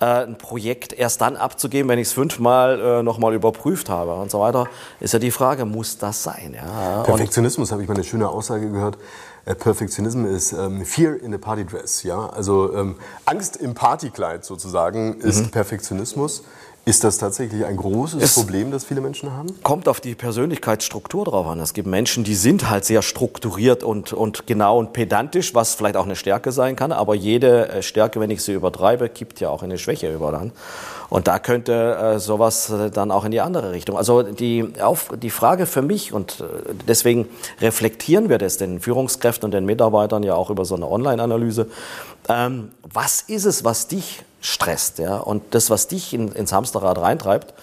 äh, 0.00 0.04
ein 0.04 0.36
Projekt 0.36 0.92
erst 0.92 1.22
dann 1.22 1.36
abzugeben, 1.36 1.88
wenn 1.88 1.98
ich 1.98 2.08
es 2.08 2.12
fünfmal 2.12 2.78
äh, 2.78 3.02
nochmal 3.02 3.32
überprüft 3.32 3.88
habe 3.88 4.16
und 4.16 4.30
so 4.30 4.40
weiter, 4.40 4.66
ist 5.00 5.14
ja 5.14 5.18
die 5.18 5.30
Frage, 5.30 5.64
muss 5.64 5.96
das 5.96 6.22
sein? 6.22 6.54
Ja? 6.54 7.04
Perfektionismus 7.04 7.72
habe 7.72 7.80
ich 7.80 7.88
mal 7.88 7.94
eine 7.94 8.04
schöne 8.04 8.28
Aussage 8.28 8.70
gehört. 8.70 8.98
Äh, 9.46 9.54
Perfektionismus 9.54 10.28
ist 10.30 10.52
ähm, 10.52 10.84
Fear 10.84 11.22
in 11.22 11.32
a 11.32 11.38
Party 11.38 11.64
Dress. 11.64 12.02
Ja? 12.02 12.28
Also 12.28 12.74
ähm, 12.74 12.96
Angst 13.24 13.56
im 13.56 13.72
Partykleid 13.72 14.44
sozusagen 14.44 15.20
ist 15.20 15.40
mhm. 15.40 15.50
Perfektionismus. 15.52 16.42
Ist 16.88 17.02
das 17.02 17.18
tatsächlich 17.18 17.64
ein 17.64 17.76
großes 17.76 18.22
es 18.22 18.34
Problem, 18.34 18.70
das 18.70 18.84
viele 18.84 19.00
Menschen 19.00 19.32
haben? 19.32 19.48
Kommt 19.64 19.88
auf 19.88 20.00
die 20.00 20.14
Persönlichkeitsstruktur 20.14 21.24
drauf 21.24 21.48
an. 21.48 21.58
Es 21.58 21.74
gibt 21.74 21.88
Menschen, 21.88 22.22
die 22.22 22.36
sind 22.36 22.70
halt 22.70 22.84
sehr 22.84 23.02
strukturiert 23.02 23.82
und, 23.82 24.12
und 24.12 24.46
genau 24.46 24.78
und 24.78 24.92
pedantisch, 24.92 25.52
was 25.52 25.74
vielleicht 25.74 25.96
auch 25.96 26.04
eine 26.04 26.14
Stärke 26.14 26.52
sein 26.52 26.76
kann. 26.76 26.92
Aber 26.92 27.16
jede 27.16 27.70
äh, 27.70 27.82
Stärke, 27.82 28.20
wenn 28.20 28.30
ich 28.30 28.40
sie 28.40 28.52
übertreibe, 28.52 29.08
gibt 29.08 29.40
ja 29.40 29.50
auch 29.50 29.64
eine 29.64 29.78
Schwäche 29.78 30.14
überall. 30.14 30.52
Und 31.08 31.26
da 31.26 31.40
könnte 31.40 31.96
äh, 31.96 32.18
sowas 32.20 32.70
äh, 32.70 32.88
dann 32.92 33.10
auch 33.10 33.24
in 33.24 33.32
die 33.32 33.40
andere 33.40 33.72
Richtung. 33.72 33.96
Also 33.96 34.22
die, 34.22 34.74
auf, 34.80 35.10
die 35.20 35.30
Frage 35.30 35.66
für 35.66 35.82
mich, 35.82 36.12
und 36.12 36.38
äh, 36.40 36.72
deswegen 36.86 37.26
reflektieren 37.60 38.28
wir 38.28 38.38
das 38.38 38.58
den 38.58 38.78
Führungskräften 38.78 39.46
und 39.46 39.50
den 39.50 39.66
Mitarbeitern 39.66 40.22
ja 40.22 40.36
auch 40.36 40.50
über 40.50 40.64
so 40.64 40.76
eine 40.76 40.88
Online-Analyse, 40.88 41.66
ähm, 42.28 42.70
was 42.82 43.22
ist 43.22 43.44
es, 43.44 43.64
was 43.64 43.88
dich 43.88 44.22
stresst. 44.46 44.98
Ja? 44.98 45.18
Und 45.18 45.42
das, 45.54 45.70
was 45.70 45.88
dich 45.88 46.14
in, 46.14 46.28
ins 46.28 46.52
Hamsterrad 46.52 46.98
reintreibt, 46.98 47.54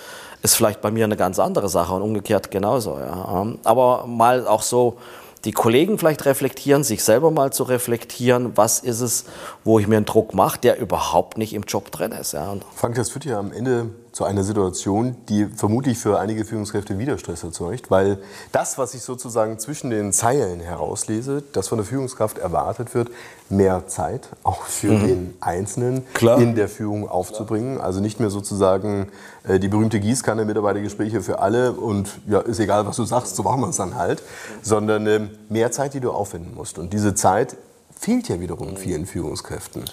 ist 0.41 0.55
vielleicht 0.55 0.81
bei 0.81 0.91
mir 0.91 1.05
eine 1.05 1.15
ganz 1.15 1.39
andere 1.39 1.69
Sache 1.69 1.93
und 1.93 2.01
umgekehrt 2.01 2.51
genauso. 2.51 2.99
Ja? 2.99 3.47
Aber 3.63 4.05
mal 4.05 4.47
auch 4.47 4.61
so 4.61 4.97
die 5.45 5.51
Kollegen 5.51 5.97
vielleicht 5.97 6.25
reflektieren, 6.25 6.83
sich 6.83 7.03
selber 7.03 7.31
mal 7.31 7.51
zu 7.51 7.63
reflektieren, 7.63 8.55
was 8.55 8.79
ist 8.79 9.01
es, 9.01 9.25
wo 9.63 9.79
ich 9.79 9.87
mir 9.87 9.97
einen 9.97 10.05
Druck 10.05 10.33
mache, 10.33 10.59
der 10.59 10.79
überhaupt 10.79 11.37
nicht 11.37 11.53
im 11.53 11.63
Job 11.63 11.91
drin 11.91 12.11
ist. 12.13 12.33
Ja. 12.33 12.55
Frank, 12.75 12.95
das 12.95 13.09
führt 13.09 13.25
ja 13.25 13.39
am 13.39 13.51
Ende 13.51 13.89
zu 14.13 14.25
einer 14.25 14.43
Situation, 14.43 15.17
die 15.27 15.47
vermutlich 15.47 15.97
für 15.97 16.19
einige 16.19 16.45
Führungskräfte 16.45 16.99
wieder 16.99 17.17
Stress 17.17 17.43
erzeugt, 17.43 17.89
weil 17.89 18.19
das, 18.51 18.77
was 18.77 18.93
ich 18.93 19.01
sozusagen 19.01 19.57
zwischen 19.57 19.89
den 19.89 20.13
Zeilen 20.13 20.59
herauslese, 20.59 21.43
das 21.51 21.67
von 21.67 21.79
der 21.79 21.85
Führungskraft 21.85 22.37
erwartet 22.37 22.93
wird, 22.93 23.09
mehr 23.49 23.87
Zeit 23.87 24.29
auch 24.43 24.65
für 24.65 24.91
mhm. 24.91 25.07
den 25.07 25.33
Einzelnen 25.41 26.03
Klar. 26.13 26.39
in 26.39 26.53
der 26.53 26.69
Führung 26.69 27.09
aufzubringen. 27.09 27.81
Also 27.81 28.01
nicht 28.01 28.19
mehr 28.19 28.29
sozusagen 28.29 29.07
äh, 29.47 29.59
die 29.59 29.67
berühmte 29.67 29.99
Gießkanne 29.99 30.45
Mitarbeitergespräche 30.45 31.21
für 31.21 31.39
alle 31.39 31.73
und 31.73 32.09
ja, 32.27 32.39
ist 32.39 32.59
egal, 32.59 32.85
was 32.85 32.97
du 32.97 33.05
sagst, 33.05 33.35
so 33.35 33.41
machen 33.41 33.61
wir 33.61 33.69
es 33.69 33.77
dann 33.77 33.95
halt, 33.95 34.21
sondern 34.61 35.07
äh, 35.07 35.21
mehr 35.49 35.71
Zeit, 35.71 35.95
die 35.95 35.99
du 35.99 36.11
aufwenden 36.11 36.53
musst. 36.53 36.77
Und 36.77 36.93
diese 36.93 37.15
Zeit 37.15 37.57
fehlt 37.99 38.29
ja 38.29 38.39
wiederum 38.39 38.77
vielen 38.77 39.07
Führungskräften. 39.07 39.85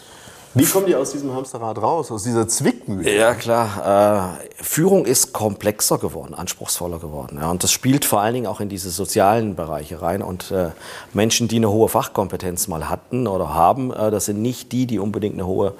Wie 0.52 0.64
kommen 0.64 0.86
die 0.86 0.96
aus 0.96 1.12
diesem 1.12 1.32
Hamsterrad 1.32 1.80
raus, 1.80 2.10
aus 2.10 2.24
dieser 2.24 2.48
Zwickmühle? 2.48 3.16
Ja, 3.16 3.34
klar. 3.34 4.40
Äh, 4.40 4.62
Führung 4.64 5.04
ist 5.04 5.32
komplexer 5.32 5.98
geworden, 5.98 6.34
anspruchsvoller 6.34 6.98
geworden. 6.98 7.38
Und 7.38 7.62
das 7.62 7.70
spielt 7.70 8.04
vor 8.04 8.20
allen 8.20 8.34
Dingen 8.34 8.46
auch 8.48 8.60
in 8.60 8.68
diese 8.68 8.90
sozialen 8.90 9.54
Bereiche 9.54 10.02
rein. 10.02 10.22
Und 10.22 10.50
äh, 10.50 10.70
Menschen, 11.12 11.46
die 11.46 11.56
eine 11.56 11.70
hohe 11.70 11.88
Fachkompetenz 11.88 12.66
mal 12.66 12.88
hatten 12.88 13.28
oder 13.28 13.54
haben, 13.54 13.92
äh, 13.92 14.10
das 14.10 14.24
sind 14.24 14.42
nicht 14.42 14.72
die, 14.72 14.86
die 14.86 14.98
unbedingt 14.98 15.34
eine 15.34 15.46
hohe 15.46 15.74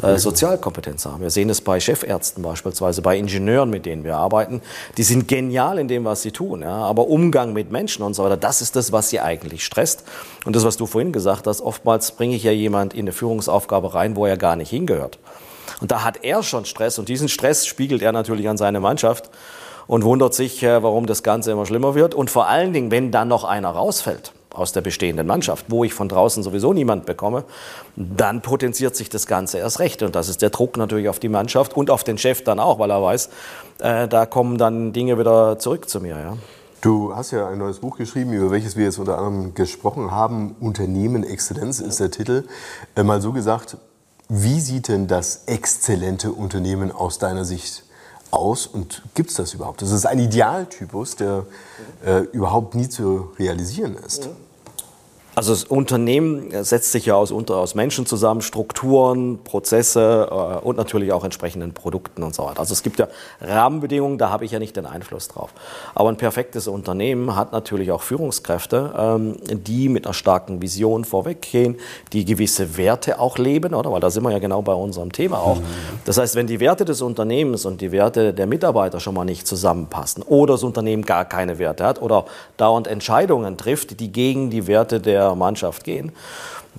äh, 0.00 0.16
Sozialkompetenz 0.16 1.04
haben. 1.04 1.20
Wir 1.20 1.30
sehen 1.30 1.50
es 1.50 1.60
bei 1.60 1.80
Chefärzten 1.80 2.42
beispielsweise, 2.42 3.02
bei 3.02 3.16
Ingenieuren, 3.16 3.70
mit 3.70 3.86
denen 3.86 4.04
wir 4.04 4.16
arbeiten. 4.16 4.62
Die 4.96 5.02
sind 5.02 5.28
genial 5.28 5.78
in 5.78 5.88
dem, 5.88 6.04
was 6.04 6.22
sie 6.22 6.30
tun. 6.30 6.62
Ja? 6.62 6.76
Aber 6.76 7.08
Umgang 7.08 7.52
mit 7.52 7.70
Menschen 7.70 8.02
und 8.02 8.14
so 8.14 8.24
weiter, 8.24 8.36
das 8.36 8.62
ist 8.62 8.76
das, 8.76 8.92
was 8.92 9.10
sie 9.10 9.20
eigentlich 9.20 9.64
stresst. 9.64 10.04
Und 10.44 10.56
das, 10.56 10.64
was 10.64 10.76
du 10.76 10.86
vorhin 10.86 11.12
gesagt 11.12 11.46
hast, 11.46 11.60
oftmals 11.60 12.12
bringe 12.12 12.34
ich 12.34 12.42
ja 12.42 12.52
jemand 12.52 12.94
in 12.94 13.00
eine 13.00 13.12
Führungsaufgabe 13.12 13.94
rein, 13.94 14.16
wo 14.16 14.26
er 14.26 14.36
gar 14.36 14.56
nicht 14.56 14.70
hingehört. 14.70 15.18
Und 15.80 15.90
da 15.90 16.04
hat 16.04 16.22
er 16.22 16.42
schon 16.42 16.64
Stress 16.64 16.98
und 16.98 17.08
diesen 17.08 17.28
Stress 17.28 17.66
spiegelt 17.66 18.02
er 18.02 18.12
natürlich 18.12 18.48
an 18.48 18.56
seine 18.56 18.80
Mannschaft 18.80 19.30
und 19.86 20.04
wundert 20.04 20.34
sich, 20.34 20.62
äh, 20.62 20.82
warum 20.82 21.06
das 21.06 21.22
Ganze 21.22 21.52
immer 21.52 21.66
schlimmer 21.66 21.94
wird. 21.94 22.14
Und 22.14 22.30
vor 22.30 22.48
allen 22.48 22.72
Dingen, 22.72 22.90
wenn 22.90 23.10
dann 23.10 23.28
noch 23.28 23.44
einer 23.44 23.70
rausfällt 23.70 24.32
aus 24.54 24.72
der 24.72 24.80
bestehenden 24.80 25.26
Mannschaft, 25.26 25.66
wo 25.68 25.84
ich 25.84 25.94
von 25.94 26.08
draußen 26.08 26.42
sowieso 26.42 26.72
niemand 26.72 27.06
bekomme, 27.06 27.44
dann 27.96 28.42
potenziert 28.42 28.96
sich 28.96 29.08
das 29.08 29.26
Ganze 29.26 29.58
erst 29.58 29.78
recht. 29.78 30.02
Und 30.02 30.14
das 30.14 30.28
ist 30.28 30.42
der 30.42 30.50
Druck 30.50 30.76
natürlich 30.76 31.08
auf 31.08 31.18
die 31.18 31.28
Mannschaft 31.28 31.76
und 31.76 31.90
auf 31.90 32.04
den 32.04 32.18
Chef 32.18 32.44
dann 32.44 32.60
auch, 32.60 32.78
weil 32.78 32.90
er 32.90 33.02
weiß, 33.02 33.30
äh, 33.80 34.08
da 34.08 34.26
kommen 34.26 34.58
dann 34.58 34.92
Dinge 34.92 35.18
wieder 35.18 35.58
zurück 35.58 35.88
zu 35.88 36.00
mir. 36.00 36.18
Ja. 36.18 36.36
Du 36.80 37.14
hast 37.14 37.30
ja 37.30 37.48
ein 37.48 37.58
neues 37.58 37.78
Buch 37.78 37.96
geschrieben, 37.96 38.32
über 38.32 38.50
welches 38.50 38.76
wir 38.76 38.84
jetzt 38.84 38.98
unter 38.98 39.18
anderem 39.18 39.54
gesprochen 39.54 40.10
haben. 40.10 40.56
Unternehmen 40.58 41.22
Exzellenz 41.22 41.78
ist 41.78 42.00
der 42.00 42.10
Titel. 42.10 42.44
Äh, 42.96 43.04
mal 43.04 43.20
so 43.20 43.32
gesagt, 43.32 43.76
wie 44.28 44.60
sieht 44.60 44.88
denn 44.88 45.06
das 45.06 45.44
exzellente 45.46 46.32
Unternehmen 46.32 46.90
aus 46.90 47.18
deiner 47.18 47.44
Sicht 47.44 47.84
aus 48.32 48.66
und 48.66 49.02
gibt 49.14 49.30
es 49.30 49.36
das 49.36 49.54
überhaupt? 49.54 49.82
Das 49.82 49.92
ist 49.92 50.06
ein 50.06 50.18
Idealtypus, 50.18 51.16
der 51.16 51.46
äh, 52.04 52.20
überhaupt 52.32 52.74
nie 52.74 52.88
zu 52.88 53.30
realisieren 53.38 53.94
ist. 53.94 54.28
Also 55.34 55.52
das 55.52 55.64
Unternehmen 55.64 56.50
setzt 56.62 56.92
sich 56.92 57.06
ja 57.06 57.14
aus, 57.14 57.32
aus 57.32 57.74
Menschen 57.74 58.04
zusammen, 58.04 58.42
Strukturen, 58.42 59.42
Prozesse 59.42 60.28
äh, 60.30 60.64
und 60.64 60.76
natürlich 60.76 61.12
auch 61.12 61.24
entsprechenden 61.24 61.72
Produkten 61.72 62.22
und 62.22 62.34
so 62.34 62.44
weiter. 62.44 62.60
Also 62.60 62.74
es 62.74 62.82
gibt 62.82 62.98
ja 62.98 63.08
Rahmenbedingungen, 63.40 64.18
da 64.18 64.28
habe 64.28 64.44
ich 64.44 64.50
ja 64.50 64.58
nicht 64.58 64.76
den 64.76 64.84
Einfluss 64.84 65.28
drauf. 65.28 65.54
Aber 65.94 66.10
ein 66.10 66.18
perfektes 66.18 66.68
Unternehmen 66.68 67.34
hat 67.34 67.52
natürlich 67.52 67.92
auch 67.92 68.02
Führungskräfte, 68.02 68.92
ähm, 68.96 69.36
die 69.46 69.88
mit 69.88 70.06
einer 70.06 70.12
starken 70.12 70.60
Vision 70.60 71.06
vorweggehen, 71.06 71.76
die 72.12 72.26
gewisse 72.26 72.76
Werte 72.76 73.18
auch 73.18 73.38
leben, 73.38 73.72
oder? 73.74 73.90
Weil 73.90 74.00
da 74.00 74.10
sind 74.10 74.24
wir 74.24 74.32
ja 74.32 74.38
genau 74.38 74.60
bei 74.60 74.74
unserem 74.74 75.12
Thema 75.12 75.38
auch. 75.38 75.60
Mhm. 75.60 75.64
Das 76.04 76.18
heißt, 76.18 76.34
wenn 76.34 76.46
die 76.46 76.60
Werte 76.60 76.84
des 76.84 77.00
Unternehmens 77.00 77.64
und 77.64 77.80
die 77.80 77.90
Werte 77.90 78.34
der 78.34 78.46
Mitarbeiter 78.46 79.00
schon 79.00 79.14
mal 79.14 79.24
nicht 79.24 79.46
zusammenpassen 79.46 80.22
oder 80.24 80.54
das 80.54 80.62
Unternehmen 80.62 81.04
gar 81.06 81.24
keine 81.24 81.58
Werte 81.58 81.86
hat 81.86 82.02
oder 82.02 82.26
dauernd 82.58 82.86
Entscheidungen 82.86 83.56
trifft, 83.56 83.98
die 83.98 84.12
gegen 84.12 84.50
die 84.50 84.66
Werte 84.66 85.00
der 85.00 85.21
der 85.28 85.34
Mannschaft 85.36 85.84
gehen, 85.84 86.12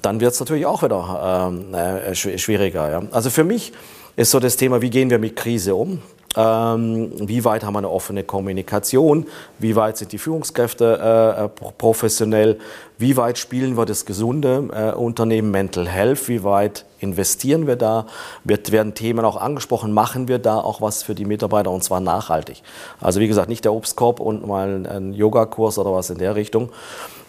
dann 0.01 0.19
wird 0.19 0.34
es 0.34 0.39
natürlich 0.39 0.65
auch 0.65 0.84
wieder 0.84 1.49
ähm, 1.49 1.73
äh, 1.73 2.15
schwieriger. 2.15 2.89
Ja. 2.89 3.03
Also 3.12 3.29
für 3.29 3.43
mich 3.43 3.73
ist 4.15 4.32
so 4.32 4.39
das 4.39 4.58
Thema, 4.58 4.82
wie 4.82 4.89
gehen 4.89 5.10
wir 5.10 5.19
mit 5.19 5.36
Krise 5.36 5.75
um? 5.75 6.01
Ähm, 6.36 7.12
wie 7.17 7.46
weit 7.46 7.63
haben 7.63 7.74
wir 7.74 7.80
eine 7.80 7.89
offene 7.89 8.24
Kommunikation? 8.24 9.28
Wie 9.60 9.76
weit 9.76 9.98
sind 9.98 10.12
die 10.12 10.17
Führungskräfte 10.17 11.50
äh, 11.56 11.72
professionell? 11.78 12.60
Wie 12.98 13.17
weit 13.17 13.38
spielen 13.38 13.78
wir 13.78 13.86
das 13.86 14.06
gesunde 14.06 14.69
äh, 14.74 14.98
Unternehmen 14.98 15.52
Mental 15.52 15.88
Health? 15.88 16.28
Wie 16.28 16.43
weit 16.43 16.86
investieren 17.00 17.67
wir 17.67 17.76
da? 17.76 18.08
Wird, 18.43 18.72
werden 18.72 18.96
Themen 18.96 19.26
auch 19.26 19.38
angesprochen? 19.38 19.93
Machen 19.93 20.28
wir 20.28 20.39
da 20.39 20.58
auch 20.58 20.82
was 20.82 21.04
für 21.04 21.13
die 21.13 21.26
Mitarbeiter 21.26 21.69
und 21.69 21.84
zwar 21.84 22.00
nachhaltig? 22.00 22.63
Also 23.00 23.19
wie 23.19 23.28
gesagt, 23.28 23.50
nicht 23.50 23.65
der 23.65 23.74
Obstkorb 23.74 24.19
und 24.19 24.48
mal 24.48 24.88
ein 24.88 25.13
Yogakurs 25.13 25.78
oder 25.78 25.93
was 25.93 26.10
in 26.10 26.17
der 26.17 26.36
Richtung. 26.36 26.69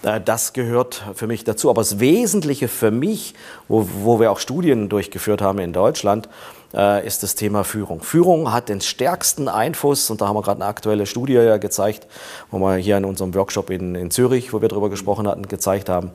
Äh, 0.03 0.21
das 0.21 0.53
gehört 0.53 1.03
für 1.15 1.27
mich 1.27 1.45
dazu. 1.45 1.71
Aber 1.71 1.83
das 1.83 2.01
Wesentliche 2.01 2.69
für 2.69 2.91
mich, 2.91 3.35
wo, 3.69 3.87
wo 4.03 4.21
wir 4.21 4.33
auch 4.33 4.39
Studien 4.39 4.89
durchgeführt 4.89 5.43
haben 5.43 5.59
in 5.59 5.73
Deutschland, 5.73 6.29
äh, 6.75 7.07
ist 7.07 7.23
das 7.23 7.35
Thema 7.35 7.65
Führung. 7.65 8.01
Führung 8.03 8.53
hat 8.53 8.69
den 8.69 8.81
stärksten 8.81 9.49
Einfluss, 9.49 10.11
und 10.11 10.21
da 10.21 10.29
haben 10.29 10.37
wir 10.37 10.43
gerade 10.43 10.61
eine 10.61 10.69
aktuelle 10.69 11.07
Studie 11.07 11.35
ja 11.35 11.57
gezeigt, 11.57 12.07
wo 12.51 12.59
wir 12.59 12.77
hier 12.77 12.97
in 12.97 13.05
unserem 13.05 13.35
Workshop 13.35 13.71
in, 13.71 13.95
in 13.95 14.11
Zürich, 14.11 14.53
wo 14.53 14.61
wir 14.61 14.69
darüber 14.69 14.91
gesprochen 14.91 15.27
hatten, 15.29 15.49
gezeigt 15.49 15.89
haben. 15.89 16.11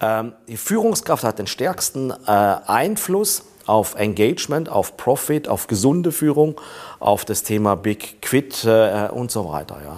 Ähm, 0.00 0.32
die 0.48 0.56
Führungskraft 0.56 1.24
hat 1.24 1.38
den 1.38 1.46
stärksten 1.46 2.10
äh, 2.10 2.14
Einfluss 2.26 3.42
auf 3.66 3.96
Engagement, 3.96 4.70
auf 4.70 4.96
Profit, 4.96 5.48
auf 5.48 5.66
gesunde 5.66 6.10
Führung, 6.10 6.58
auf 7.00 7.24
das 7.24 7.42
Thema 7.42 7.76
Big 7.76 8.22
Quit 8.22 8.64
äh, 8.64 9.08
und 9.12 9.30
so 9.30 9.48
weiter. 9.50 9.76
Ja. 9.84 9.96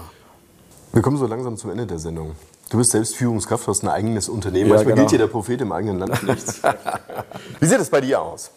Wir 0.93 1.03
kommen 1.03 1.17
so 1.17 1.27
langsam 1.27 1.57
zum 1.57 1.71
Ende 1.71 1.87
der 1.87 2.01
Sendung. 2.01 2.33
Du 2.69 2.79
bist 2.79 2.93
selbst 2.93 3.17
Führungskraft, 3.17 3.67
hast 3.69 3.83
ein 3.83 3.89
eigenes 3.89 4.29
Unternehmen. 4.29 4.71
Ja, 4.71 4.77
Manchmal 4.77 4.95
genau. 4.95 5.03
gilt 5.03 5.11
hier 5.11 5.19
der 5.19 5.27
Prophet 5.27 5.61
im 5.61 5.73
eigenen 5.73 5.99
Land 5.99 6.23
nichts. 6.27 6.61
Wie 7.59 7.67
sieht 7.67 7.81
es 7.81 7.91
bei 7.91 8.01
dir 8.01 8.21
aus? 8.21 8.51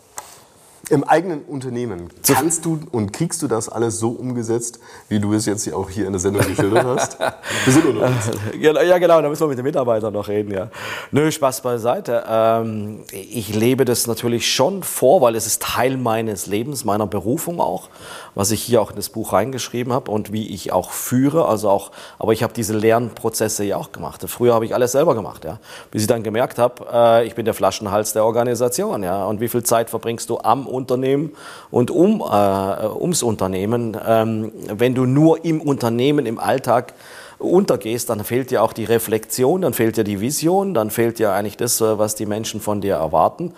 Im 0.94 1.04
eigenen 1.04 1.42
Unternehmen 1.46 2.10
kannst 2.24 2.66
du 2.66 2.80
und 2.92 3.14
kriegst 3.14 3.42
du 3.42 3.48
das 3.48 3.68
alles 3.68 3.98
so 3.98 4.12
umgesetzt, 4.12 4.80
wie 5.10 5.20
du 5.20 5.34
es 5.34 5.48
jetzt 5.48 5.74
auch 5.74 5.90
hier 5.90 6.06
in 6.06 6.14
der 6.14 6.20
Sendung 6.20 6.46
geschildert 6.46 6.86
hast? 6.86 7.18
Wir 7.20 7.74
sind 7.74 7.86
unter 7.88 8.06
uns. 8.06 8.30
Ja, 8.60 8.98
genau, 9.00 9.20
da 9.20 9.28
müssen 9.28 9.42
wir 9.42 9.48
mit 9.48 9.58
den 9.58 9.66
Mitarbeitern 9.66 10.14
noch 10.14 10.28
reden, 10.28 10.54
ja. 10.54 10.70
Nö, 11.10 11.32
Spaß 11.32 11.62
beiseite. 11.62 12.24
Ähm, 12.30 13.00
ich 13.12 13.56
lebe 13.56 13.86
das 13.86 14.06
natürlich 14.06 14.54
schon 14.54 14.84
vor, 14.84 15.22
weil 15.22 15.36
es 15.36 15.48
ist 15.48 15.64
Teil 15.64 15.98
meines 15.98 16.46
Lebens, 16.46 16.86
meiner 16.86 17.08
Berufung 17.08 17.60
auch, 17.60 17.90
was 18.36 18.52
ich 18.52 18.62
hier 18.62 18.80
auch 18.80 18.92
in 18.92 18.96
das 18.96 19.10
Buch 19.10 19.34
reingeschrieben 19.34 19.94
habe 19.94 20.12
und 20.12 20.32
wie 20.32 20.54
ich 20.54 20.72
auch 20.72 20.92
führe. 20.92 21.48
Also 21.48 21.72
auch, 21.72 21.90
aber 22.20 22.34
ich 22.34 22.44
habe 22.44 22.54
diese 22.54 22.78
Lernprozesse 22.78 23.64
ja 23.64 23.78
auch 23.78 23.92
gemacht. 23.92 24.24
Früher 24.28 24.54
habe 24.54 24.66
ich 24.66 24.76
alles 24.76 24.92
selber 24.92 25.16
gemacht, 25.16 25.44
ja. 25.44 25.58
Bis 25.90 26.04
ich 26.04 26.08
dann 26.08 26.22
gemerkt 26.22 26.60
habe, 26.60 26.86
äh, 26.94 27.26
ich 27.26 27.34
bin 27.34 27.46
der 27.46 27.56
Flaschenhals 27.56 28.14
der 28.14 28.26
Organisation, 28.26 29.02
ja. 29.02 29.26
Und 29.26 29.40
wie 29.40 29.48
viel 29.48 29.64
Zeit 29.64 29.90
verbringst 29.90 30.30
du 30.30 30.38
am 30.38 30.68
Unternehmen 30.84 31.32
und 31.72 31.92
um, 31.92 32.22
äh, 32.22 32.86
ums 32.86 33.24
Unternehmen. 33.24 33.98
Ähm, 34.06 34.52
wenn 34.68 34.96
du 34.96 35.06
nur 35.06 35.46
im 35.46 35.62
Unternehmen, 35.62 36.26
im 36.26 36.40
Alltag 36.40 36.94
untergehst, 37.40 38.10
dann 38.10 38.24
fehlt 38.24 38.52
dir 38.52 38.62
auch 38.64 38.74
die 38.74 38.86
Reflexion, 38.86 39.62
dann 39.62 39.74
fehlt 39.74 39.98
dir 39.98 40.04
die 40.04 40.20
Vision, 40.20 40.74
dann 40.74 40.90
fehlt 40.90 41.20
dir 41.20 41.32
eigentlich 41.32 41.58
das, 41.58 41.80
äh, 41.80 41.98
was 41.98 42.16
die 42.16 42.26
Menschen 42.26 42.60
von 42.60 42.82
dir 42.82 42.96
erwarten. 42.96 43.54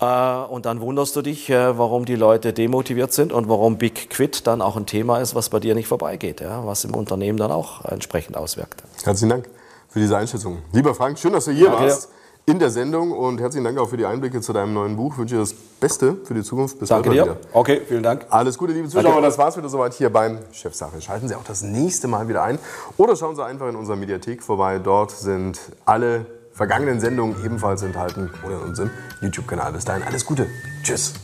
Äh, 0.00 0.04
und 0.04 0.66
dann 0.66 0.80
wunderst 0.80 1.14
du 1.14 1.22
dich, 1.22 1.48
äh, 1.50 1.78
warum 1.78 2.04
die 2.04 2.16
Leute 2.16 2.52
demotiviert 2.52 3.12
sind 3.12 3.32
und 3.32 3.48
warum 3.48 3.78
Big 3.78 4.10
Quit 4.10 4.46
dann 4.46 4.60
auch 4.60 4.76
ein 4.76 4.86
Thema 4.86 5.18
ist, 5.18 5.34
was 5.34 5.50
bei 5.50 5.60
dir 5.60 5.74
nicht 5.74 5.88
vorbeigeht, 5.88 6.40
ja, 6.40 6.66
was 6.66 6.84
im 6.84 6.94
Unternehmen 6.94 7.38
dann 7.38 7.52
auch 7.52 7.84
entsprechend 7.84 8.36
auswirkt. 8.36 8.82
Herzlichen 9.04 9.30
Dank 9.30 9.48
für 9.88 10.00
diese 10.00 10.16
Einschätzung. 10.16 10.58
Lieber 10.72 10.94
Frank, 10.94 11.18
schön, 11.18 11.32
dass 11.32 11.44
du 11.44 11.52
hier 11.52 11.66
Danke 11.66 11.84
warst 11.84 12.08
in 12.50 12.58
der 12.58 12.70
Sendung 12.70 13.12
und 13.12 13.40
herzlichen 13.40 13.64
Dank 13.64 13.78
auch 13.78 13.88
für 13.88 13.96
die 13.96 14.04
Einblicke 14.06 14.40
zu 14.40 14.52
deinem 14.52 14.74
neuen 14.74 14.96
Buch. 14.96 15.12
Ich 15.12 15.18
wünsche 15.18 15.36
dir 15.36 15.40
das 15.40 15.54
Beste 15.54 16.16
für 16.24 16.34
die 16.34 16.42
Zukunft. 16.42 16.80
Bis 16.80 16.88
Danke 16.88 17.10
dir. 17.10 17.22
Wieder. 17.22 17.36
Okay, 17.52 17.80
vielen 17.86 18.02
Dank. 18.02 18.26
Alles 18.28 18.58
Gute, 18.58 18.72
liebe 18.72 18.88
Zuschauer. 18.88 19.04
Danke. 19.04 19.22
Das 19.22 19.38
war's 19.38 19.56
wieder 19.56 19.68
soweit 19.68 19.94
hier 19.94 20.10
beim 20.10 20.38
Chefsache. 20.50 21.00
Schalten 21.00 21.28
Sie 21.28 21.36
auch 21.36 21.44
das 21.44 21.62
nächste 21.62 22.08
Mal 22.08 22.26
wieder 22.28 22.42
ein 22.42 22.58
oder 22.96 23.14
schauen 23.14 23.36
Sie 23.36 23.44
einfach 23.44 23.68
in 23.68 23.76
unserer 23.76 23.96
Mediathek 23.96 24.42
vorbei. 24.42 24.80
Dort 24.80 25.12
sind 25.12 25.60
alle 25.84 26.26
vergangenen 26.52 26.98
Sendungen 26.98 27.36
ebenfalls 27.44 27.82
enthalten 27.82 28.30
oder 28.44 28.56
in 28.56 28.62
unserem 28.62 28.90
YouTube-Kanal. 29.20 29.72
Bis 29.72 29.84
dahin 29.84 30.02
alles 30.02 30.26
Gute. 30.26 30.48
Tschüss. 30.82 31.14